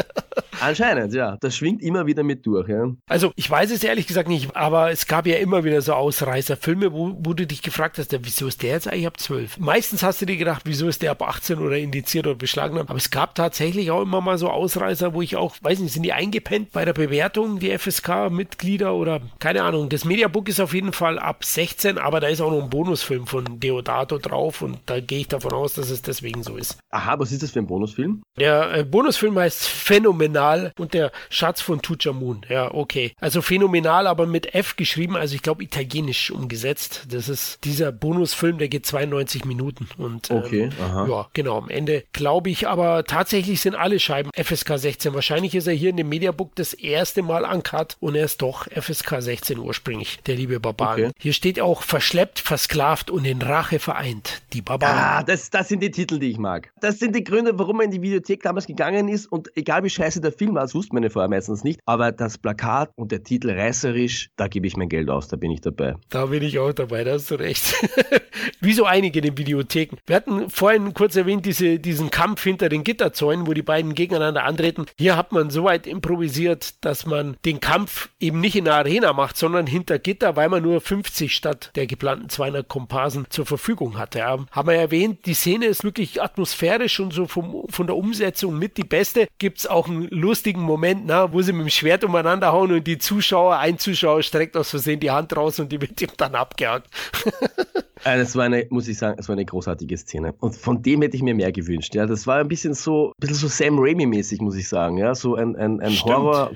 [0.60, 1.36] Anscheinend, ja.
[1.40, 2.90] Das schwingt immer wieder mit durch, ja.
[3.06, 6.92] Also, ich weiß es ehrlich gesagt nicht, aber es gab ja immer wieder so Ausreißerfilme,
[6.92, 9.58] wo, wo du dich gefragt hast, ja, wieso ist der jetzt eigentlich ab 12?
[9.58, 12.88] Meistens hast du dir gedacht, wieso ist der ab 18 oder indiziert oder beschlagnahmt?
[12.88, 16.02] Aber es gab tatsächlich auch immer mal so Ausreißer, wo ich auch, weiß nicht, sind
[16.02, 19.88] die eingepennt bei der Bewertung, die FSK-Mitglieder oder keine Ahnung.
[19.88, 23.26] Das Mediabook ist auf jeden Fall ab 16, aber da ist auch noch ein Bonusfilm
[23.26, 26.78] von Deodato drauf und da gehe ich davon aus, dass es deswegen so ist.
[26.90, 28.22] Aha, was ist das für ein Bonusfilm?
[28.38, 32.42] Der äh, Bonusfilm heißt Phänomenal und der Schatz von Tuchamun.
[32.48, 33.12] Ja, okay.
[33.20, 37.06] Also phänomenal, aber mit F geschrieben, also ich glaube italienisch umgesetzt.
[37.10, 41.58] Das ist dieser Bonusfilm, der geht 92 Minuten und ähm, okay, ähm, ja, genau.
[41.58, 45.14] Am Ende glaube ich, aber tatsächlich sind alle Scheiben FSK 16.
[45.14, 48.66] Wahrscheinlich ist er hier in dem Mediabook das erste Mal uncut und er ist doch
[48.66, 50.92] FSK 16 ursprünglich, der liebe Barbar.
[50.94, 51.10] Okay.
[51.18, 54.42] Hier steht auch verschleppt, versklavt und in Rache vereint.
[54.52, 54.98] Die Barbaren.
[54.98, 56.72] Ah, das, das sind die Titel, die ich mag.
[56.80, 59.90] Das sind die Gründe, warum er in die Videothek damals gegangen ist und egal wie
[59.90, 63.12] scheiße der Film war, das wusste man ja vorher meistens nicht, aber das Plakat und
[63.12, 65.96] der Titel reißerisch, da gebe ich mein Geld aus, da bin ich dabei.
[66.08, 67.74] Da bin ich auch dabei, da hast du recht.
[68.60, 69.96] wie so einige in den Videotheken.
[70.06, 74.44] Wir hatten vorhin kurz erwähnt, diese, diesen Kampf hinter den Gitterzäunen, wo die beiden gegeneinander
[74.44, 74.86] antreten.
[74.98, 79.12] Hier hat man so weit improvisiert, dass man den Kampf eben nicht in der Arena
[79.12, 83.98] macht, sondern hinter Gitter, weil man nur 50 statt der geplanten 200 Komparsen zur Verfügung
[83.98, 84.18] hatte.
[84.20, 88.58] Ja, haben wir erwähnt, die Szene ist wirklich atmosphärisch und so vom, von der Umsetzung
[88.58, 89.28] mit die beste.
[89.38, 92.86] Gibt es auch einen lustigen Moment, na, wo sie mit dem Schwert umeinander hauen und
[92.86, 96.34] die Zuschauer, ein Zuschauer streckt aus Versehen die Hand raus und die wird ihm dann
[96.34, 96.88] abgehakt.
[98.04, 100.34] Äh, das war eine, muss ich sagen, das war eine großartige Szene.
[100.38, 101.94] Und von dem hätte ich mir mehr gewünscht.
[101.94, 104.98] Ja, das war ein bisschen so, ein bisschen so Sam Raimi-mäßig, muss ich sagen.
[104.98, 105.92] Ja, so ein, ein, ein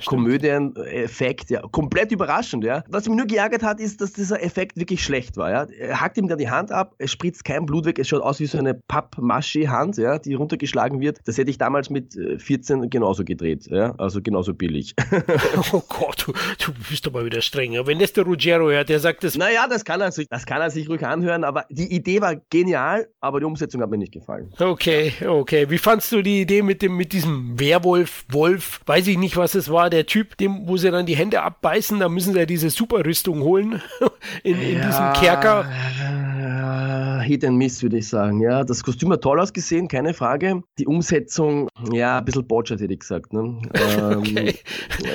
[0.04, 1.50] Horror-Komödien-Effekt.
[1.50, 2.64] Ja, komplett überraschend.
[2.64, 5.50] Ja, was mich nur geärgert hat, ist, dass dieser Effekt wirklich schlecht war.
[5.50, 8.22] Ja, er hackt ihm dann die Hand ab, es spritzt kein Blut weg, es schaut
[8.22, 11.20] aus wie so eine Pappmasche-Hand, ja, die runtergeschlagen wird.
[11.24, 13.66] Das hätte ich damals mit 14 äh, genauso gedreht.
[13.70, 14.94] Ja, also genauso billig.
[15.72, 17.70] oh Gott, du, du bist aber wieder streng.
[17.86, 19.36] Wenn das der Ruggiero hört, der sagt das.
[19.36, 22.20] Naja, das kann er sich, das kann er sich ruhig anhören hören, aber die Idee
[22.20, 24.52] war genial, aber die Umsetzung hat mir nicht gefallen.
[24.58, 25.70] Okay, okay.
[25.70, 29.54] Wie fandst du die Idee mit dem, mit diesem Werwolf, Wolf, weiß ich nicht, was
[29.54, 32.46] es war, der Typ, dem, wo sie dann die Hände abbeißen, da müssen sie ja
[32.46, 33.82] diese Superrüstung holen
[34.42, 35.68] in, in ja, diesem Kerker.
[36.40, 38.40] Ja, Hit and Miss, würde ich sagen.
[38.40, 40.62] Ja, das Kostüm hat toll ausgesehen, keine Frage.
[40.78, 43.32] Die Umsetzung, ja, ein bisschen botschert, hätte ich gesagt.
[43.32, 43.60] Ne?
[43.80, 44.54] Ähm, okay.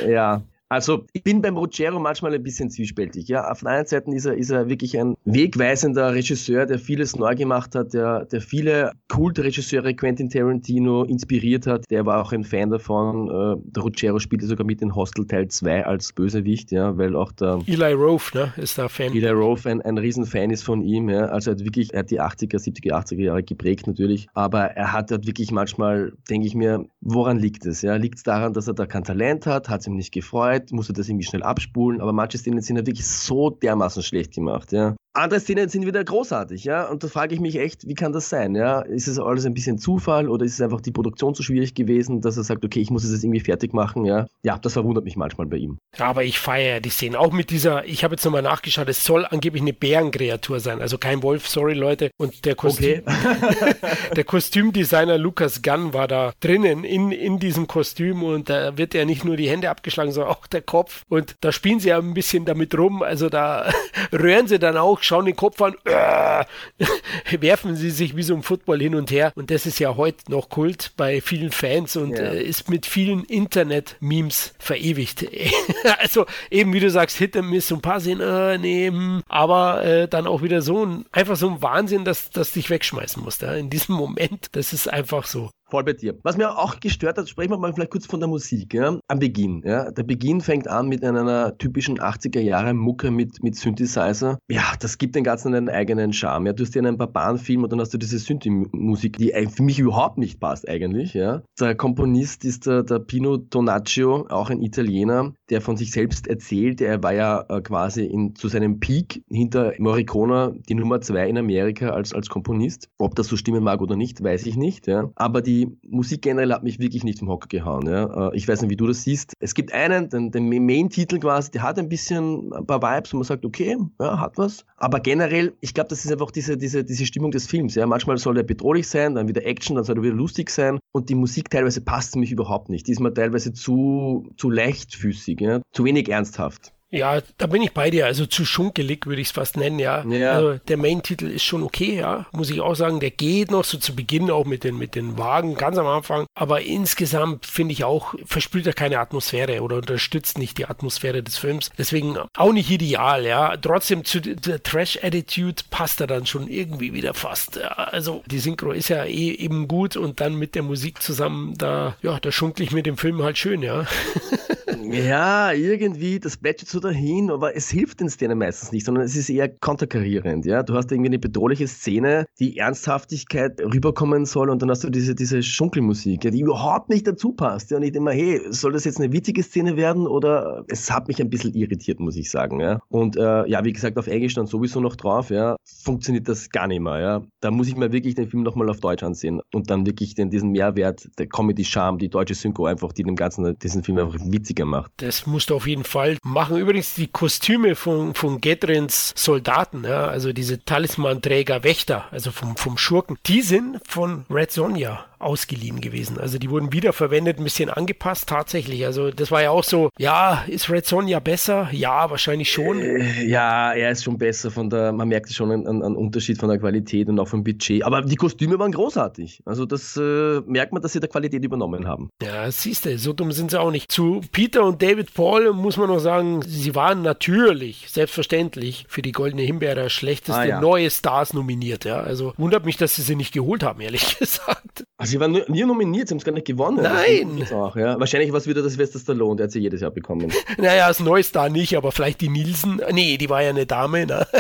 [0.07, 0.43] Ja,
[0.75, 3.29] also ich bin beim Ruggiero manchmal ein bisschen zwiespältig.
[3.29, 7.15] Ja, auf der einen Seite ist er, ist er wirklich ein wegweisender Regisseur, der vieles
[7.15, 11.85] neu gemacht hat, der, der viele Kultregisseure Quentin Tarantino inspiriert hat.
[11.89, 13.29] Der war auch ein Fan davon.
[13.29, 17.31] Äh, der Ruggiero spielte sogar mit in Hostel Teil 2 als Bösewicht, ja, weil auch
[17.31, 19.13] der Eli Roth, ne, ist da Fan.
[19.13, 21.27] Eli Roth ein, ein Riesenfan ist von ihm, ja.
[21.27, 24.91] Also er hat wirklich, er hat die 80er, 70er, 80er Jahre geprägt natürlich, aber er
[24.91, 27.81] hat halt wirklich manchmal, denke ich mir, woran liegt es?
[27.81, 27.95] Ja?
[27.95, 30.64] Liegt es daran, dass er da kein Talent hat, hat es ihm nicht gefreut?
[30.65, 34.03] Zeit, musst du das irgendwie schnell abspulen, aber manche Szenen sind ja wirklich so dermaßen
[34.03, 34.95] schlecht gemacht, ja.
[35.15, 36.89] Andere Szenen sind wieder großartig, ja.
[36.89, 38.81] Und da frage ich mich echt, wie kann das sein, ja?
[38.81, 42.19] Ist es alles ein bisschen Zufall oder ist es einfach die Produktion zu schwierig gewesen,
[42.19, 44.27] dass er sagt, okay, ich muss es jetzt irgendwie fertig machen, ja?
[44.43, 45.77] Ja, das verwundert mich manchmal bei ihm.
[45.97, 47.15] Aber ich feiere die Szenen.
[47.15, 50.97] Auch mit dieser, ich habe jetzt nochmal nachgeschaut, es soll angeblich eine Bärenkreatur sein, also
[50.97, 52.11] kein Wolf, sorry Leute.
[52.17, 53.75] Und der Kostüm, okay.
[54.15, 59.05] der Kostümdesigner Lucas Gunn war da drinnen in, in diesem Kostüm und da wird ja
[59.05, 61.03] nicht nur die Hände abgeschlagen, sondern auch der Kopf.
[61.07, 63.71] Und da spielen sie ja ein bisschen damit rum, also da
[64.11, 66.45] rühren sie dann auch schauen den Kopf an, äh,
[67.41, 69.31] werfen sie sich wie so ein Football hin und her.
[69.35, 72.25] Und das ist ja heute noch Kult bei vielen Fans und ja.
[72.25, 75.25] äh, ist mit vielen Internet-Memes verewigt.
[75.99, 79.23] also eben, wie du sagst, Hit and Miss, so ein paar sehen, äh, nee, hm.
[79.27, 83.23] aber äh, dann auch wieder so ein, einfach so ein Wahnsinn, dass das dich wegschmeißen
[83.23, 83.41] musst.
[83.41, 83.53] Ja?
[83.53, 85.49] In diesem Moment, das ist einfach so.
[85.67, 86.17] Voll bei dir.
[86.23, 88.73] Was mir auch gestört hat, sprechen wir mal vielleicht kurz von der Musik.
[88.73, 88.99] Ja?
[89.07, 89.61] Am Beginn.
[89.65, 89.91] Ja?
[89.91, 94.37] Der Beginn fängt an mit einer typischen 80er Jahre Mucke mit, mit Synthesizer.
[94.47, 96.47] Ja, das gibt den Ganzen einen eigenen Charme.
[96.47, 96.53] Ja?
[96.53, 100.17] Du hast dir einen Barbarenfilm und dann hast du diese Synthi-Musik, die für mich überhaupt
[100.17, 101.13] nicht passt eigentlich.
[101.13, 101.41] Ja?
[101.59, 106.81] Der Komponist ist der, der Pino Tonaccio, auch ein Italiener, der von sich selbst erzählt.
[106.81, 111.37] Er war ja äh, quasi in, zu seinem Peak hinter Morricone die Nummer zwei in
[111.37, 112.89] Amerika als, als Komponist.
[112.97, 114.87] Ob das so stimmen mag oder nicht, weiß ich nicht.
[114.87, 115.09] Ja?
[115.15, 115.54] Aber die
[115.87, 117.87] Musik generell hat mich wirklich nicht vom Hocker gehauen.
[117.87, 118.29] Ja?
[118.29, 119.33] Äh, ich weiß nicht, wie du das siehst.
[119.39, 123.19] Es gibt einen, den, den Main-Titel quasi, der hat ein bisschen ein paar Vibes und
[123.19, 124.65] man sagt, okay, ja, hat was.
[124.77, 127.75] Aber generell, ich glaube, das ist einfach diese, diese, diese Stimmung des Films.
[127.75, 127.85] Ja?
[127.87, 130.79] Manchmal soll er bedrohlich sein, dann wieder Action, dann soll er wieder lustig sein.
[130.91, 132.87] Und die Musik teilweise passt mich überhaupt nicht.
[132.87, 135.61] Die ist mir teilweise zu, zu leichtfüßig, ja?
[135.71, 136.74] zu wenig ernsthaft.
[136.91, 138.05] Ja, da bin ich bei dir.
[138.05, 140.05] Also zu schunkelig würde ich es fast nennen, ja.
[140.05, 140.33] ja.
[140.33, 142.25] Also der Main-Titel ist schon okay, ja.
[142.31, 145.17] Muss ich auch sagen, der geht noch so zu Beginn auch mit den, mit den
[145.17, 146.25] Wagen ganz am Anfang.
[146.35, 151.37] Aber insgesamt finde ich auch, verspürt er keine Atmosphäre oder unterstützt nicht die Atmosphäre des
[151.37, 151.71] Films.
[151.77, 153.57] Deswegen auch nicht ideal, ja.
[153.57, 157.57] Trotzdem zu der Trash-Attitude passt er dann schon irgendwie wieder fast.
[157.57, 157.71] Ja.
[157.71, 161.97] Also die Synchro ist ja eh eben gut und dann mit der Musik zusammen, da,
[162.01, 163.85] ja, da schunkle ich mir den Film halt schön, ja.
[164.91, 169.15] ja, irgendwie, das plätschert so dahin, aber es hilft den Szenen meistens nicht, sondern es
[169.15, 170.45] ist eher konterkarierend.
[170.45, 170.63] Ja?
[170.63, 175.15] Du hast irgendwie eine bedrohliche Szene, die Ernsthaftigkeit rüberkommen soll und dann hast du diese,
[175.15, 177.71] diese Schunkelmusik, ja, die überhaupt nicht dazu passt.
[177.71, 177.77] Ja?
[177.77, 181.07] Und ich denke mal, hey, soll das jetzt eine witzige Szene werden oder es hat
[181.07, 182.59] mich ein bisschen irritiert, muss ich sagen.
[182.59, 182.79] Ja?
[182.89, 186.67] Und äh, ja, wie gesagt, auf Englisch dann sowieso noch drauf, ja, funktioniert das gar
[186.67, 186.99] nicht mehr.
[186.99, 187.21] Ja?
[187.41, 190.29] Da muss ich mir wirklich den Film nochmal auf Deutsch ansehen und dann wirklich den,
[190.29, 194.65] diesen Mehrwert, der Comedy-Charme, die deutsche Synchro einfach, die dem Ganzen, diesen Film einfach witziger
[194.65, 194.74] macht.
[194.97, 196.57] Das musst du auf jeden Fall machen.
[196.57, 202.77] Übrigens die Kostüme von, von Gedrins Soldaten, ja, also diese Talismanträger Wächter, also vom, vom
[202.77, 206.19] Schurken, die sind von Red Sonja ausgeliehen gewesen.
[206.19, 208.85] Also die wurden wiederverwendet, ein bisschen angepasst tatsächlich.
[208.85, 211.69] Also das war ja auch so, ja, ist Red Sonja besser?
[211.71, 212.81] Ja, wahrscheinlich schon.
[212.81, 216.49] Äh, ja, er ist schon besser von der, man merkt schon einen, einen, Unterschied von
[216.49, 217.83] der Qualität und auch vom Budget.
[217.83, 219.41] Aber die Kostüme waren großartig.
[219.45, 222.09] Also das äh, merkt man, dass sie der Qualität übernommen haben.
[222.21, 223.91] Ja, siehst du, so dumm sind sie auch nicht.
[223.91, 229.11] Zu Peter und David Paul muss man noch sagen, sie waren natürlich, selbstverständlich, für die
[229.11, 230.61] Goldene Himbeere schlechteste ah, ja.
[230.61, 231.85] neue Stars nominiert.
[231.85, 234.85] Ja, also wundert mich, dass sie sie nicht geholt haben, ehrlich gesagt.
[234.97, 236.81] Also sie waren nie nominiert, sie haben es gar nicht gewonnen.
[236.81, 237.45] Nein!
[237.53, 237.99] Auch, ja.
[237.99, 240.31] Wahrscheinlich war es wieder das Sylvester Stallone, der hat sie jedes Jahr bekommen.
[240.57, 242.81] Naja, als Neustar nicht, aber vielleicht die Nielsen.
[242.91, 244.05] Nee, die war ja eine Dame.
[244.05, 244.27] Ne?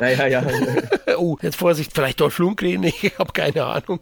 [0.00, 0.42] Ja, ja, ja.
[1.16, 4.00] oh, jetzt Vorsicht, vielleicht Dolph Lundgren, ich habe keine Ahnung.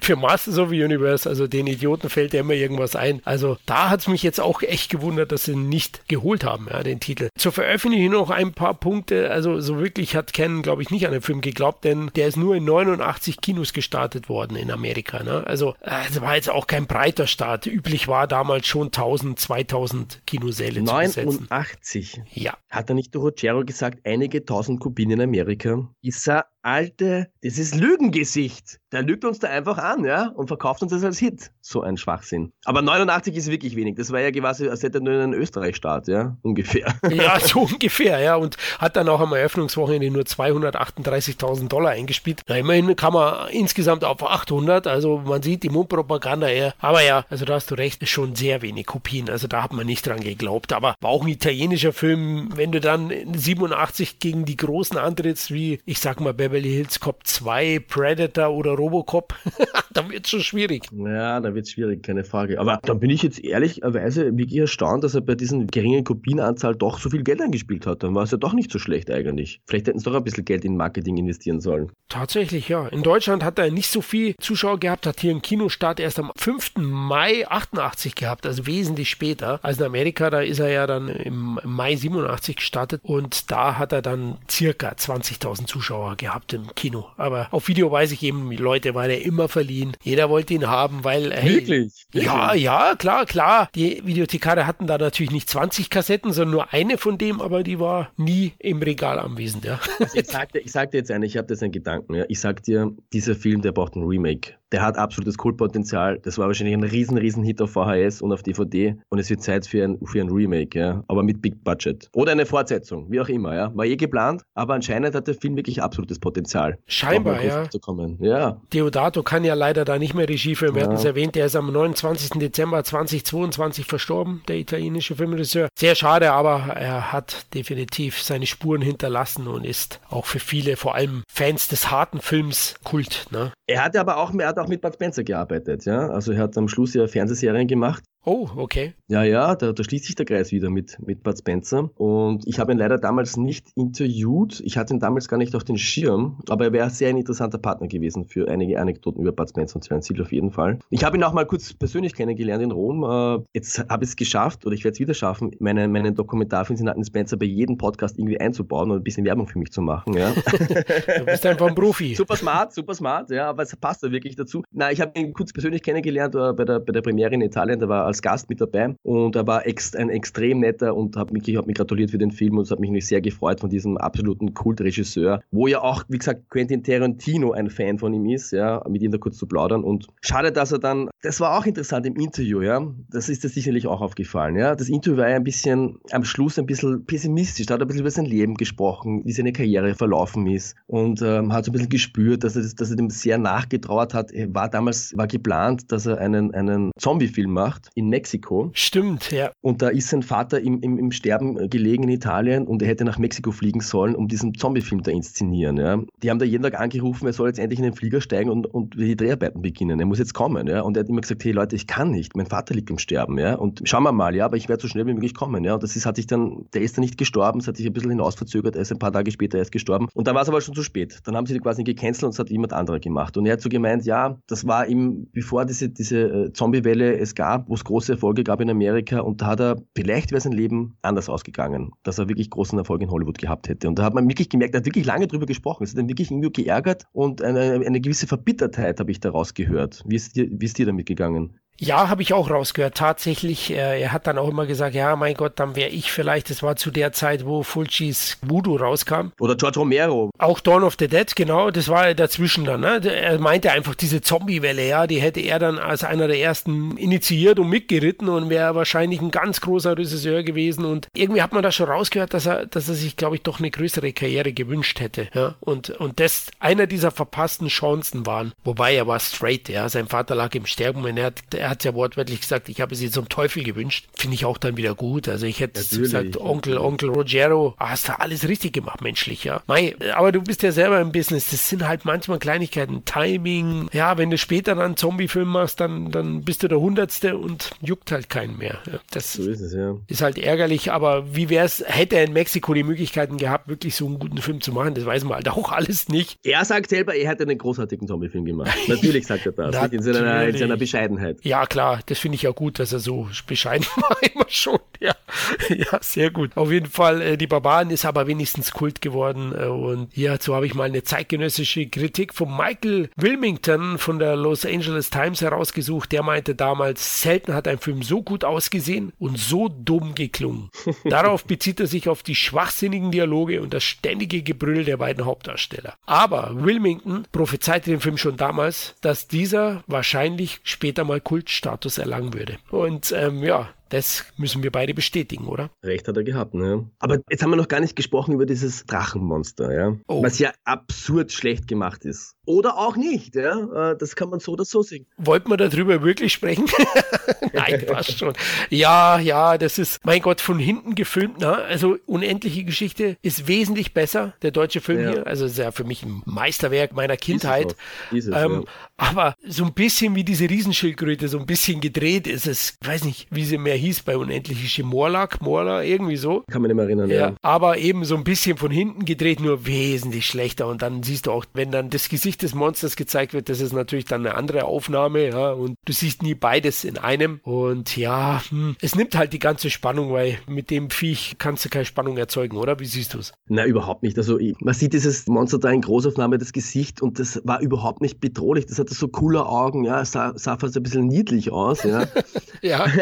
[0.00, 3.20] Für Masters of the Universe, also den Idioten fällt ja immer irgendwas ein.
[3.24, 6.82] Also da hat es mich jetzt auch echt gewundert, dass sie nicht geholt haben, ja,
[6.82, 7.28] den Titel.
[7.36, 9.30] Zur Veröffentlichung noch ein paar Punkte.
[9.30, 12.36] Also so wirklich hat Ken, glaube ich, nicht an den Film geglaubt, denn der ist
[12.36, 15.22] nur in 89 Kinos gestartet worden in Amerika.
[15.22, 15.46] Ne?
[15.46, 17.66] Also es äh, war jetzt auch kein breiter Start.
[17.66, 21.14] Üblich war damals schon 1000, 2000 Kinosäle 89.
[21.14, 22.24] zu besetzen.
[22.32, 22.56] Ja.
[22.68, 25.88] Hat er nicht Rogero gesagt, einige tausend Kubinen in Amerika?
[26.02, 28.78] Ist er alte, das ist Lügengesicht.
[28.92, 31.52] Der lügt uns da einfach an, ja, und verkauft uns das als Hit.
[31.60, 32.52] So ein Schwachsinn.
[32.64, 33.94] Aber 89 ist wirklich wenig.
[33.96, 36.94] Das war ja quasi, als hätte er nur einen Österreich-Start, ja, ungefähr.
[37.08, 42.42] Ja, so ungefähr, ja, und hat dann auch am Eröffnungswochenende nur 238.000 Dollar eingespielt.
[42.48, 46.74] Na, immerhin kam er insgesamt auf 800, also man sieht die Mundpropaganda eher.
[46.80, 49.72] Aber ja, also da hast du recht, ist schon sehr wenig Kopien, also da hat
[49.72, 50.72] man nicht dran geglaubt.
[50.72, 55.80] Aber war auch ein italienischer Film, wenn du dann 87 gegen die Großen antrittst, wie,
[55.84, 59.34] ich sag mal, Beverly Hills Cop 2, Predator oder Robocop,
[59.92, 60.86] da wird es schon schwierig.
[60.92, 62.60] Ja, da wird es schwierig, keine Frage.
[62.60, 66.98] Aber dann bin ich jetzt ehrlicherweise wirklich erstaunt, dass er bei diesen geringen Kopienanzahl doch
[66.98, 68.02] so viel Geld eingespielt hat.
[68.02, 69.60] Dann war es ja doch nicht so schlecht eigentlich.
[69.66, 71.90] Vielleicht hätten sie doch ein bisschen Geld in Marketing investieren sollen.
[72.08, 72.88] Tatsächlich, ja.
[72.88, 76.32] In Deutschland hat er nicht so viel Zuschauer gehabt, hat hier einen Kinostart erst am
[76.36, 76.72] 5.
[76.78, 79.60] Mai 88 gehabt, also wesentlich später.
[79.62, 83.92] Also in Amerika, da ist er ja dann im Mai 87 gestartet und da hat
[83.92, 87.06] er dann circa 20.000 Zuschauer gehabt gehabt im Kino.
[87.16, 89.96] Aber auf Video weiß ich eben, Leute, war der immer verliehen.
[90.02, 91.32] Jeder wollte ihn haben, weil.
[91.32, 92.06] Hey, Wirklich?
[92.12, 93.68] Ja, ja, klar, klar.
[93.74, 97.78] Die Videothekare hatten da natürlich nicht 20 Kassetten, sondern nur eine von dem, aber die
[97.78, 99.80] war nie im Regal anwesend, ja.
[99.98, 102.24] Also ich sagte, ich sagte jetzt eine, ich habe das einen Gedanken, ja.
[102.28, 106.18] Ich sag dir, dieser Film, der braucht ein Remake der hat absolutes Kultpotenzial.
[106.22, 109.42] Das war wahrscheinlich ein riesen, riesen Hit auf VHS und auf DVD und es wird
[109.42, 112.08] Zeit für ein, für ein Remake, ja, aber mit Big Budget.
[112.14, 113.74] Oder eine Fortsetzung, wie auch immer, ja.
[113.74, 116.78] War eh geplant, aber anscheinend hat der Film wirklich absolutes Potenzial.
[116.86, 117.68] Scheinbar, ja.
[117.68, 118.18] Zu kommen.
[118.20, 118.60] ja.
[118.72, 120.74] Deodato kann ja leider da nicht mehr Regie führen.
[120.74, 120.86] Wir ja.
[120.88, 122.38] hatten es erwähnt, der ist am 29.
[122.38, 125.68] Dezember 2022 verstorben, der italienische Filmregisseur.
[125.78, 130.94] Sehr schade, aber er hat definitiv seine Spuren hinterlassen und ist auch für viele, vor
[130.94, 133.26] allem Fans des harten Films, Kult.
[133.30, 133.52] Ne?
[133.66, 136.08] Er hatte aber auch, er hat auch mit Bud Spencer gearbeitet, ja.
[136.08, 138.92] Also er hat am Schluss ja Fernsehserien gemacht Oh, okay.
[139.08, 141.88] Ja, ja, da, da schließt sich der Kreis wieder mit, mit Bud Spencer.
[141.98, 144.60] Und ich habe ihn leider damals nicht interviewt.
[144.60, 147.56] Ich hatte ihn damals gar nicht auf den Schirm, aber er wäre sehr ein interessanter
[147.56, 150.78] Partner gewesen für einige Anekdoten über Bud Spencer und Sven Seal auf jeden Fall.
[150.90, 153.04] Ich habe ihn auch mal kurz persönlich kennengelernt in Rom.
[153.04, 156.76] Äh, jetzt habe ich es geschafft, oder ich werde es wieder schaffen, meine, meinen Dokumentarfilm
[156.76, 160.12] Senaten Spencer bei jedem Podcast irgendwie einzubauen und ein bisschen Werbung für mich zu machen.
[160.12, 160.34] Ja.
[161.18, 162.14] du bist einfach ein Profi.
[162.14, 164.49] super smart, super smart, ja, aber es passt da wirklich dazu.
[164.72, 167.78] Na, ich habe ihn kurz persönlich kennengelernt äh, bei, der, bei der Premiere in Italien,
[167.78, 171.32] da war als Gast mit dabei und er war ex ein extrem netter und hat
[171.32, 173.96] mich, hat mich gratuliert für den Film und es hat mich sehr gefreut von diesem
[173.96, 178.82] absoluten Kultregisseur, wo ja auch, wie gesagt, Quentin Tarantino ein Fan von ihm ist, ja,
[178.88, 179.84] mit ihm da kurz zu plaudern.
[179.84, 183.48] Und schade, dass er dann, das war auch interessant im Interview, ja, das ist dir
[183.48, 187.66] sicherlich auch aufgefallen, ja, das Interview war ja ein bisschen, am Schluss ein bisschen pessimistisch,
[187.66, 191.22] da hat er ein bisschen über sein Leben gesprochen, wie seine Karriere verlaufen ist und
[191.22, 194.68] ähm, hat so ein bisschen gespürt, dass er, dass er dem sehr nachgetrauert hat, war
[194.68, 198.70] damals, war geplant, dass er einen, einen Zombie-Film macht in Mexiko.
[198.72, 199.50] Stimmt, ja.
[199.60, 203.04] Und da ist sein Vater im, im, im Sterben gelegen in Italien und er hätte
[203.04, 205.76] nach Mexiko fliegen sollen, um diesen Zombie-Film da inszenieren.
[205.76, 206.00] Ja.
[206.22, 208.66] Die haben da jeden Tag angerufen, er soll jetzt endlich in den Flieger steigen und,
[208.66, 210.00] und die Dreharbeiten beginnen.
[210.00, 210.66] Er muss jetzt kommen.
[210.66, 210.80] Ja.
[210.82, 213.38] Und er hat immer gesagt, hey Leute, ich kann nicht, mein Vater liegt im Sterben.
[213.38, 213.54] Ja.
[213.54, 215.64] Und schauen wir mal, ja, aber ich werde so schnell wie möglich kommen.
[215.64, 215.74] Ja.
[215.74, 217.92] Und das ist, hat sich dann, der ist dann nicht gestorben, es hat sich ein
[217.92, 220.08] bisschen hinausverzögert, er ist ein paar Tage später erst gestorben.
[220.14, 221.20] Und da war es aber schon zu spät.
[221.24, 223.36] Dann haben sie die quasi gecancelt und es hat jemand anderer gemacht.
[223.36, 227.34] Und er hat so gemeint, ja, das war ihm, bevor diese, diese äh, Zombie-Welle es
[227.34, 230.52] gab, wo es große Erfolge gab in Amerika, und da hat er, vielleicht wäre sein
[230.52, 233.88] Leben anders ausgegangen, dass er wirklich großen Erfolg in Hollywood gehabt hätte.
[233.88, 235.84] Und da hat man wirklich gemerkt, er hat wirklich lange drüber gesprochen.
[235.84, 240.02] Es hat ihn wirklich irgendwie geärgert und eine, eine gewisse Verbittertheit habe ich daraus gehört.
[240.06, 241.58] Wie ist dir, wie ist dir damit gegangen?
[241.82, 242.94] Ja, habe ich auch rausgehört.
[242.94, 246.50] Tatsächlich, äh, er hat dann auch immer gesagt, ja, mein Gott, dann wäre ich vielleicht,
[246.50, 249.28] das war zu der Zeit, wo Fulcis Voodoo rauskam.
[249.40, 250.30] Oder George Romero.
[250.36, 252.82] Auch Dawn of the Dead, genau, das war dazwischen dann.
[252.82, 253.00] Ne?
[253.10, 257.58] Er meinte einfach, diese Zombie-Welle, ja, die hätte er dann als einer der ersten initiiert
[257.58, 260.84] und mitgeritten und wäre wahrscheinlich ein ganz großer Regisseur gewesen.
[260.84, 263.58] Und irgendwie hat man da schon rausgehört, dass er, dass er sich, glaube ich, doch
[263.58, 265.28] eine größere Karriere gewünscht hätte.
[265.32, 265.54] Ja?
[265.60, 268.52] Und, und das einer dieser verpassten Chancen waren.
[268.64, 269.88] Wobei er war straight, ja.
[269.88, 272.94] Sein Vater lag im Sterben und er hat, er hat ja wortwörtlich gesagt, ich habe
[272.94, 274.06] sie zum Teufel gewünscht.
[274.14, 275.28] Finde ich auch dann wieder gut.
[275.28, 279.62] Also ich hätte gesagt, Onkel, Onkel Rogero, ah, hast du alles richtig gemacht, menschlich, ja.
[279.66, 281.50] Mei, aber du bist ja selber im Business.
[281.50, 283.04] Das sind halt manchmal Kleinigkeiten.
[283.04, 283.88] Timing.
[283.92, 287.70] Ja, wenn du später dann einen Zombie-Film machst, dann, dann bist du der Hundertste und
[287.80, 288.78] juckt halt keinen mehr.
[289.10, 289.96] Das so ist, es, ja.
[290.08, 293.94] ist halt ärgerlich, aber wie wäre es, hätte er in Mexiko die Möglichkeiten gehabt, wirklich
[293.94, 294.94] so einen guten Film zu machen?
[294.94, 296.38] Das weiß man halt auch alles nicht.
[296.42, 298.76] Er sagt selber, er hätte einen großartigen Zombie-Film gemacht.
[298.88, 299.92] Natürlich sagt er das.
[299.92, 301.38] in, seiner, in seiner Bescheidenheit.
[301.42, 304.78] Ja, ja, klar, das finde ich ja gut, dass er so bescheiden war immer schon.
[304.98, 305.14] Ja,
[305.68, 306.56] ja sehr gut.
[306.56, 309.54] Auf jeden Fall, äh, die Barbaren ist aber wenigstens Kult geworden.
[309.54, 314.64] Äh, und hierzu habe ich mal eine zeitgenössische Kritik von Michael Wilmington von der Los
[314.64, 316.12] Angeles Times herausgesucht.
[316.12, 320.70] Der meinte damals, selten hat ein Film so gut ausgesehen und so dumm geklungen.
[321.04, 325.94] Darauf bezieht er sich auf die schwachsinnigen Dialoge und das ständige Gebrüll der beiden Hauptdarsteller.
[326.06, 332.34] Aber Wilmington prophezeite dem Film schon damals, dass dieser wahrscheinlich später mal Kult Status erlangen
[332.34, 332.58] würde.
[332.70, 335.70] Und ähm, ja, das müssen wir beide bestätigen, oder?
[335.82, 336.88] Recht hat er gehabt, ne?
[337.00, 339.96] Aber jetzt haben wir noch gar nicht gesprochen über dieses Drachenmonster, ja?
[340.06, 340.22] Oh.
[340.22, 342.36] Was ja absurd schlecht gemacht ist.
[342.46, 343.90] Oder auch nicht, ja?
[343.90, 345.06] Äh, das kann man so oder so sehen.
[345.16, 346.66] Wollten wir darüber wirklich sprechen?
[347.52, 348.32] Nein, passt schon.
[348.70, 351.54] Ja, ja, das ist, mein Gott, von hinten gefilmt, na?
[351.54, 355.10] Also unendliche Geschichte ist wesentlich besser, der deutsche Film ja.
[355.10, 355.26] hier.
[355.26, 357.72] Also ist ja für mich ein Meisterwerk meiner Kindheit.
[357.72, 357.76] Ist
[358.12, 358.62] es, ist es, ähm, ja.
[359.00, 362.76] Aber so ein bisschen wie diese Riesenschildkröte, so ein bisschen gedreht ist es.
[362.82, 366.44] Ich weiß nicht, wie sie mehr hieß bei Unendliche Morlak, Morla, irgendwie so.
[366.50, 367.16] Kann man nicht mehr erinnern, ja.
[367.16, 367.34] ja.
[367.40, 370.66] Aber eben so ein bisschen von hinten gedreht, nur wesentlich schlechter.
[370.66, 373.72] Und dann siehst du auch, wenn dann das Gesicht des Monsters gezeigt wird, das ist
[373.72, 375.52] natürlich dann eine andere Aufnahme, ja.
[375.52, 377.40] Und du siehst nie beides in einem.
[377.42, 381.70] Und ja, hm, es nimmt halt die ganze Spannung, weil mit dem Viech kannst du
[381.70, 382.78] keine Spannung erzeugen, oder?
[382.80, 383.32] Wie siehst du es?
[383.48, 384.18] Na, überhaupt nicht.
[384.18, 388.20] Also man sieht dieses Monster da in Großaufnahme, das Gesicht, und das war überhaupt nicht
[388.20, 388.66] bedrohlich.
[388.66, 392.06] Das hatte so coole Augen, ja, sah, sah fast ein bisschen niedlich aus, ja.
[392.62, 392.86] ja.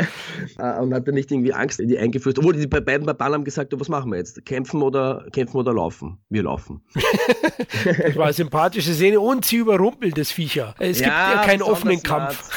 [0.58, 2.38] Äh, und hatte nicht irgendwie Angst in die eingeflößt.
[2.38, 4.44] Obwohl die bei beiden Barbaren haben gesagt, was machen wir jetzt?
[4.44, 6.18] Kämpfen oder kämpfen oder laufen?
[6.30, 6.80] Wir laufen.
[7.84, 10.74] das war eine sympathische Szene und sie überrumpelt das Viecher.
[10.78, 12.50] Es gibt ja keinen offenen Kampf.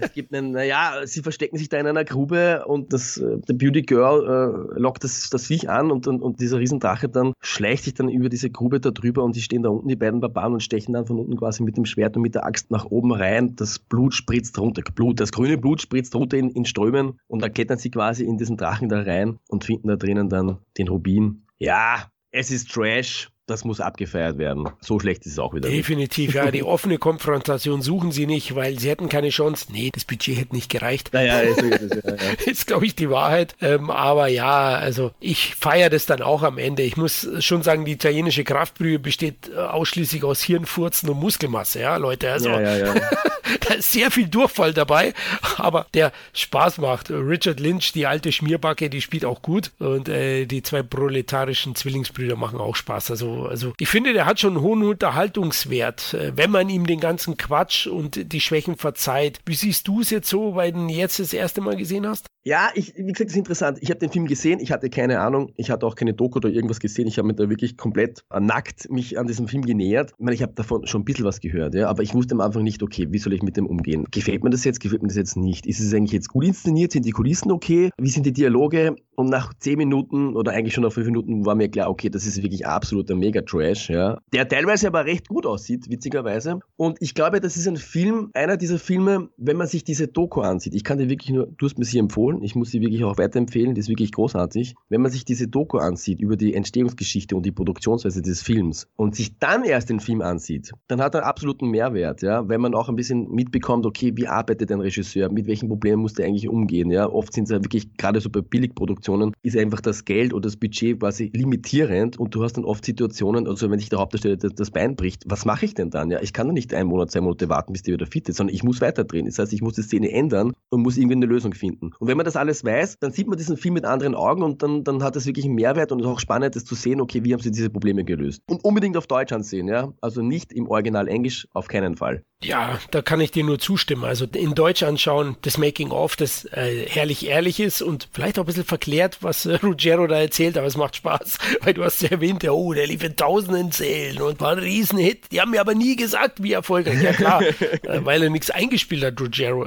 [0.00, 3.54] Es gibt einen, naja, sie verstecken sich da in einer Grube und das, äh, der
[3.54, 7.84] Beauty Girl äh, lockt das, das Viech an und, und, und dieser Riesendrache dann schleicht
[7.84, 10.54] sich dann über diese Grube da drüber und die stehen da unten, die beiden Barbaren,
[10.54, 13.12] und stechen dann von unten quasi mit dem Schwert und mit der Axt nach oben
[13.12, 13.56] rein.
[13.56, 17.48] Das Blut spritzt runter, Blut, das grüne Blut spritzt runter in, in Strömen und da
[17.48, 21.42] klettern sie quasi in diesen Drachen da rein und finden da drinnen dann den Rubin.
[21.58, 24.68] Ja, es ist Trash das muss abgefeiert werden.
[24.80, 25.68] So schlecht ist es auch wieder.
[25.68, 26.50] Definitiv, ja.
[26.50, 29.66] Die offene Konfrontation suchen sie nicht, weil sie hätten keine Chance.
[29.72, 31.10] Nee, das Budget hätte nicht gereicht.
[31.12, 32.16] Naja, ist, ist, ja, ja.
[32.46, 33.56] ist glaube ich, die Wahrheit.
[33.60, 36.82] Ähm, aber ja, also ich feiere das dann auch am Ende.
[36.82, 41.96] Ich muss schon sagen, die italienische Kraftbrühe besteht äh, ausschließlich aus Hirnfurzen und Muskelmasse, ja,
[41.96, 42.30] Leute.
[42.30, 42.94] Also ja, ja, ja.
[43.66, 45.14] da ist sehr viel Durchfall dabei,
[45.56, 47.10] aber der Spaß macht.
[47.10, 52.36] Richard Lynch, die alte Schmierbacke, die spielt auch gut und äh, die zwei proletarischen Zwillingsbrüder
[52.36, 53.10] machen auch Spaß.
[53.10, 57.00] Also, also ich finde, der hat schon einen hohen Unterhaltungswert, äh, wenn man ihm den
[57.00, 59.40] ganzen Quatsch und die Schwächen verzeiht.
[59.46, 62.26] Wie siehst du es jetzt so, weil du ihn jetzt das erste Mal gesehen hast?
[62.44, 63.78] Ja, ich, wie gesagt, das ist interessant.
[63.82, 66.48] Ich habe den Film gesehen, ich hatte keine Ahnung, ich hatte auch keine Doku oder
[66.48, 67.06] irgendwas gesehen.
[67.06, 70.12] Ich habe mir da wirklich komplett nackt mich an diesem Film genähert.
[70.12, 72.40] Ich meine, ich habe davon schon ein bisschen was gehört, ja, aber ich wusste am
[72.40, 74.06] Anfang nicht, okay, wie soll ich mit dem umgehen?
[74.10, 75.66] Gefällt mir das jetzt, gefällt mir das jetzt nicht?
[75.66, 76.92] Ist es eigentlich jetzt gut inszeniert?
[76.92, 77.90] Sind die Kulissen okay?
[77.98, 78.96] Wie sind die Dialoge?
[79.18, 82.24] Und nach zehn Minuten oder eigentlich schon nach fünf Minuten war mir klar, okay, das
[82.24, 84.20] ist wirklich absoluter Mega-Trash, ja.
[84.32, 86.60] Der teilweise aber recht gut aussieht, witzigerweise.
[86.76, 90.42] Und ich glaube, das ist ein Film, einer dieser Filme, wenn man sich diese Doku
[90.42, 90.72] ansieht.
[90.76, 93.18] Ich kann dir wirklich nur, du hast mir sie empfohlen, ich muss sie wirklich auch
[93.18, 94.76] weiterempfehlen, die ist wirklich großartig.
[94.88, 99.16] Wenn man sich diese Doku ansieht über die Entstehungsgeschichte und die Produktionsweise des Films und
[99.16, 102.48] sich dann erst den Film ansieht, dann hat er absoluten Mehrwert, ja.
[102.48, 106.14] Wenn man auch ein bisschen mitbekommt, okay, wie arbeitet ein Regisseur, mit welchen Problemen muss
[106.14, 107.10] der eigentlich umgehen, ja.
[107.10, 110.42] Oft sind es ja wirklich, gerade so bei Billigproduktionen, Situationen ist einfach das Geld oder
[110.42, 114.36] das Budget quasi limitierend und du hast dann oft Situationen, also wenn sich der Hauptdarsteller
[114.36, 116.10] das Bein bricht, was mache ich denn dann?
[116.10, 118.36] Ja, ich kann doch nicht einen Monat, zwei Monate warten, bis der wieder fit ist,
[118.36, 119.26] sondern ich muss weiterdrehen.
[119.26, 121.90] Das heißt, ich muss die Szene ändern und muss irgendwie eine Lösung finden.
[121.98, 124.62] Und wenn man das alles weiß, dann sieht man diesen Film mit anderen Augen und
[124.62, 127.00] dann, dann hat es wirklich einen Mehrwert und es ist auch spannend, das zu sehen,
[127.00, 128.42] okay, wie haben sie diese Probleme gelöst.
[128.48, 129.92] Und unbedingt auf Deutsch ansehen, ja.
[130.00, 132.22] Also nicht im Original Englisch, auf keinen Fall.
[132.40, 134.04] Ja, da kann ich dir nur zustimmen.
[134.04, 138.46] Also in Deutsch anschauen, das Making-of, das äh, herrlich ehrlich ist und vielleicht auch ein
[138.46, 142.10] bisschen verklärt, was äh, Ruggiero da erzählt, aber es macht Spaß, weil du hast ja
[142.10, 145.32] erwähnt, ja, oh, der lief in tausenden Zählen und war ein Riesenhit.
[145.32, 147.02] Die haben mir aber nie gesagt, wie erfolgreich.
[147.02, 147.42] Ja klar,
[147.82, 149.66] äh, weil er nichts eingespielt hat, Ruggiero.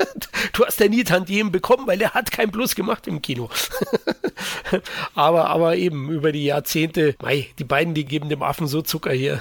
[0.52, 3.50] du hast ja nie Tantiemen bekommen, weil er hat kein Plus gemacht im Kino.
[5.16, 9.12] aber, aber eben über die Jahrzehnte, mei, die beiden, die geben dem Affen so Zucker
[9.12, 9.40] hier.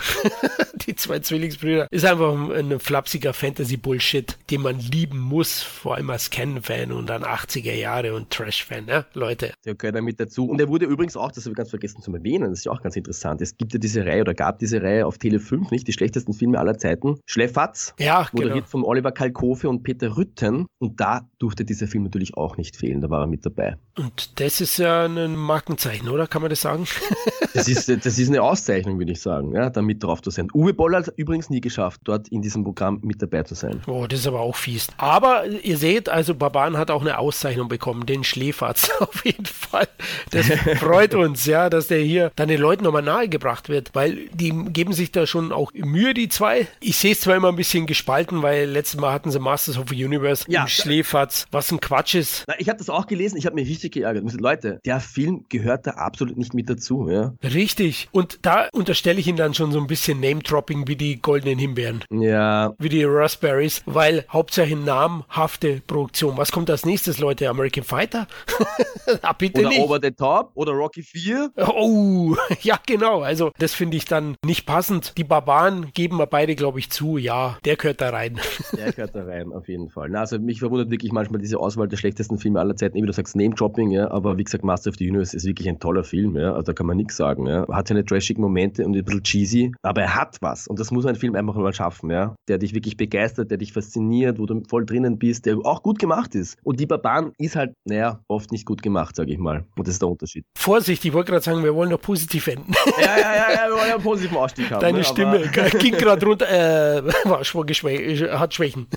[0.88, 1.88] die zwei Zwillingsbrüder.
[1.92, 7.24] Ist einfach ein flapsiger Fantasy-Bullshit, den man lieben muss, vor allem als Ken-Fan und dann
[7.24, 9.54] 80er Jahre und Trash-Fan, ne, Leute.
[9.66, 10.48] Der gehört damit dazu.
[10.48, 12.72] Und er wurde übrigens auch, das habe ich ganz vergessen zu erwähnen, das ist ja
[12.72, 13.42] auch ganz interessant.
[13.42, 15.88] Es gibt ja diese Reihe oder gab diese Reihe auf Tele 5, nicht?
[15.88, 17.20] Die schlechtesten Filme aller Zeiten.
[17.26, 17.94] Schläfatz.
[18.00, 18.68] Ja, moderiert genau.
[18.68, 20.66] von Oliver Kalkofe und Peter Rütten.
[20.80, 23.02] Und da durfte dieser Film natürlich auch nicht fehlen.
[23.02, 23.76] Da war er mit dabei.
[23.98, 26.26] Und das ist ja ein Markenzeichen, oder?
[26.26, 26.86] Kann man das sagen?
[27.54, 30.48] das, ist, das ist eine Auszeichnung, würde ich sagen, ja, da mit drauf zu sein.
[30.54, 33.82] Uwe Boll hat übrigens nie geschafft, dort in diesem Programm mit dabei zu sein.
[33.88, 34.88] Oh, das ist aber auch fies.
[34.96, 39.90] Aber ihr seht, also Baban hat auch eine Auszeichnung bekommen, den Schläferz auf jeden Fall.
[40.32, 40.48] Das
[40.80, 44.94] freut uns, ja, dass der hier dann den Leuten nochmal nahegebracht wird, weil die geben
[44.94, 46.68] sich da schon auch Mühe, die zwei.
[46.80, 49.90] Ich sehe es zwar immer ein bisschen gespalten, weil letztes Mal hatten sie Masters of
[49.90, 52.44] the Universe ja, im Schläferz, was ein Quatsch ist.
[52.48, 54.24] Na, ich habe das auch gelesen, ich habe mich richtig geärgert.
[54.40, 57.34] Leute, der Film gehört da absolut nicht mit dazu, ja.
[57.44, 58.10] Richtig.
[58.12, 62.04] Und da unterstelle ich ihn dann schon so ein bisschen Name-Dropping wie die goldenen Himbeeren.
[62.10, 62.74] Ja.
[62.80, 66.38] Wie die Raspberries, weil hauptsächlich namhafte Produktion.
[66.38, 67.50] Was kommt als nächstes, Leute?
[67.50, 68.28] American Fighter?
[69.22, 69.82] ah, bitte oder nicht.
[69.82, 71.52] Over the Top oder Rocky 4.
[71.58, 73.22] Oh, ja, genau.
[73.22, 75.14] Also, das finde ich dann nicht passend.
[75.18, 77.18] Die Barbaren geben wir beide, glaube ich, zu.
[77.18, 78.40] Ja, der gehört da rein.
[78.76, 80.10] der gehört da rein, auf jeden Fall.
[80.10, 82.96] Na, also, mich verwundert wirklich manchmal diese Auswahl der schlechtesten Filme aller Zeiten.
[82.98, 85.80] Wie du sagst, Name-Dropping, ja, aber wie gesagt, Master of the Universe ist wirklich ein
[85.80, 86.52] toller Film, ja.
[86.52, 87.66] Also, da kann man nichts sagen, ja.
[87.72, 90.68] Hat seine trashigen Momente und ein bisschen cheesy, aber er hat was.
[90.68, 92.36] Und das muss ein Film einfach mal schaffen, ja.
[92.48, 96.00] Der dich wirklich begeistert, der dich fasziniert, wo du voll drinnen bist, der auch gut
[96.00, 96.58] gemacht ist.
[96.64, 99.66] Und die Barbaren ist halt, naja, oft nicht gut gemacht, sage ich mal.
[99.78, 100.46] Und das ist der Unterschied.
[100.58, 102.74] Vorsicht, ich wollte gerade sagen, wir wollen doch positiv enden.
[103.00, 104.82] ja, ja, ja, ja, wir wollen ja einen positiven Ausstieg haben.
[104.82, 105.40] Deine ne, Stimme
[105.80, 108.88] ging gerade runter, äh, war schon hat Schwächen.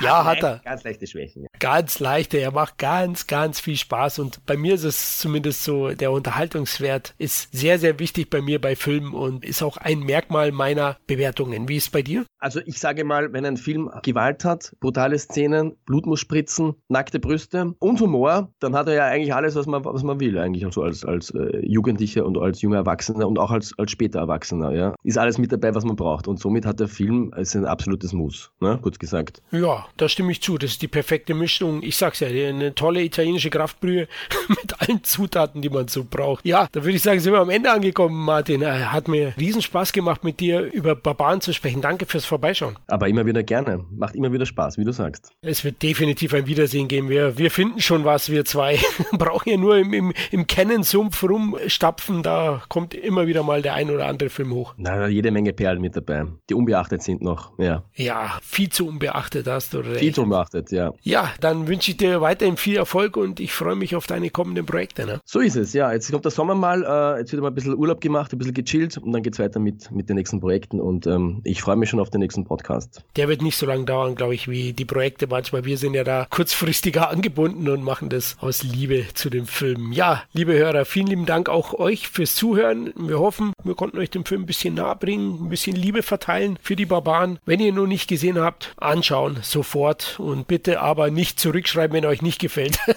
[0.00, 0.60] ja, hat er.
[0.64, 1.21] Ganz leichte Schwächen.
[1.34, 1.46] Ja.
[1.58, 5.90] Ganz leichte, er macht ganz, ganz viel Spaß und bei mir ist es zumindest so,
[5.90, 10.52] der Unterhaltungswert ist sehr, sehr wichtig bei mir bei Filmen und ist auch ein Merkmal
[10.52, 11.68] meiner Bewertungen.
[11.68, 12.24] Wie ist es bei dir?
[12.38, 17.20] Also ich sage mal, wenn ein Film Gewalt hat, brutale Szenen, Blut muss spritzen, nackte
[17.20, 20.64] Brüste und Humor, dann hat er ja eigentlich alles, was man, was man will, eigentlich
[20.64, 24.72] also als, als äh, Jugendlicher und als junger Erwachsener und auch als, als später Erwachsener,
[24.72, 24.94] ja.
[25.04, 26.26] Ist alles mit dabei, was man braucht.
[26.26, 28.78] Und somit hat der Film ist ein absolutes Muss, ne?
[28.82, 29.40] kurz gesagt.
[29.52, 30.58] Ja, da stimme ich zu.
[30.58, 34.08] Das ist die perfekte Mischung Mischung, ich sag's ja, eine tolle italienische Kraftbrühe
[34.48, 36.44] mit allen Zutaten, die man so braucht.
[36.44, 38.62] Ja, da würde ich sagen, sind wir am Ende angekommen, Martin.
[38.62, 41.80] Äh, hat mir riesen Spaß gemacht, mit dir über Barbaren zu sprechen.
[41.80, 42.76] Danke fürs Vorbeischauen.
[42.88, 43.84] Aber immer wieder gerne.
[43.90, 45.30] Macht immer wieder Spaß, wie du sagst.
[45.42, 47.08] Es wird definitiv ein Wiedersehen geben.
[47.08, 48.78] Wir, wir finden schon was, wir zwei.
[49.12, 52.22] Brauchen ja nur im, im, im Kennensumpf rumstapfen.
[52.22, 54.74] Da kommt immer wieder mal der ein oder andere Film hoch.
[54.76, 57.58] Na, jede Menge Perlen mit dabei, die unbeachtet sind noch.
[57.58, 59.98] Ja, ja viel zu unbeachtet hast du recht.
[59.98, 60.92] Viel zu unbeachtet, ja.
[61.04, 64.64] Ja, dann wünsche ich dir weiterhin viel Erfolg und ich freue mich auf deine kommenden
[64.64, 65.04] Projekte.
[65.04, 65.20] Ne?
[65.24, 65.92] So ist es, ja.
[65.92, 68.54] Jetzt kommt der Sommer mal, äh, jetzt wird mal ein bisschen Urlaub gemacht, ein bisschen
[68.54, 71.74] gechillt und dann geht es weiter mit, mit den nächsten Projekten und ähm, ich freue
[71.74, 73.02] mich schon auf den nächsten Podcast.
[73.16, 75.64] Der wird nicht so lange dauern, glaube ich, wie die Projekte manchmal.
[75.64, 79.90] Wir sind ja da kurzfristiger angebunden und machen das aus Liebe zu dem Film.
[79.90, 82.92] Ja, liebe Hörer, vielen lieben Dank auch euch fürs Zuhören.
[82.96, 86.58] Wir hoffen, wir konnten euch den Film ein bisschen nahe bringen, ein bisschen Liebe verteilen
[86.62, 87.40] für die Barbaren.
[87.44, 92.04] Wenn ihr ihn noch nicht gesehen habt, anschauen sofort und bitte aber nicht zurückschreiben, wenn
[92.04, 92.78] euch nicht gefällt.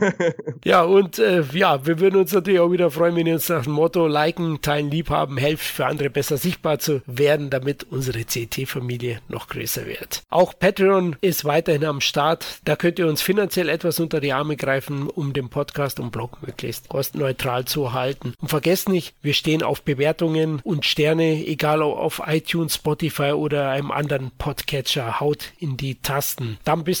[0.64, 3.64] ja, und äh, ja, wir würden uns natürlich auch wieder freuen, wenn ihr uns nach
[3.64, 9.20] dem Motto liken, teilen, liebhaben, helft für andere besser sichtbar zu werden, damit unsere CT-Familie
[9.28, 10.22] noch größer wird.
[10.30, 12.46] Auch Patreon ist weiterhin am Start.
[12.64, 16.38] Da könnt ihr uns finanziell etwas unter die Arme greifen, um den Podcast und Blog
[16.42, 18.34] möglichst kostenneutral zu halten.
[18.40, 23.70] Und vergesst nicht, wir stehen auf Bewertungen und Sterne, egal ob auf iTunes, Spotify oder
[23.70, 25.20] einem anderen Podcatcher.
[25.20, 26.58] Haut in die Tasten.
[26.64, 27.00] Dann bis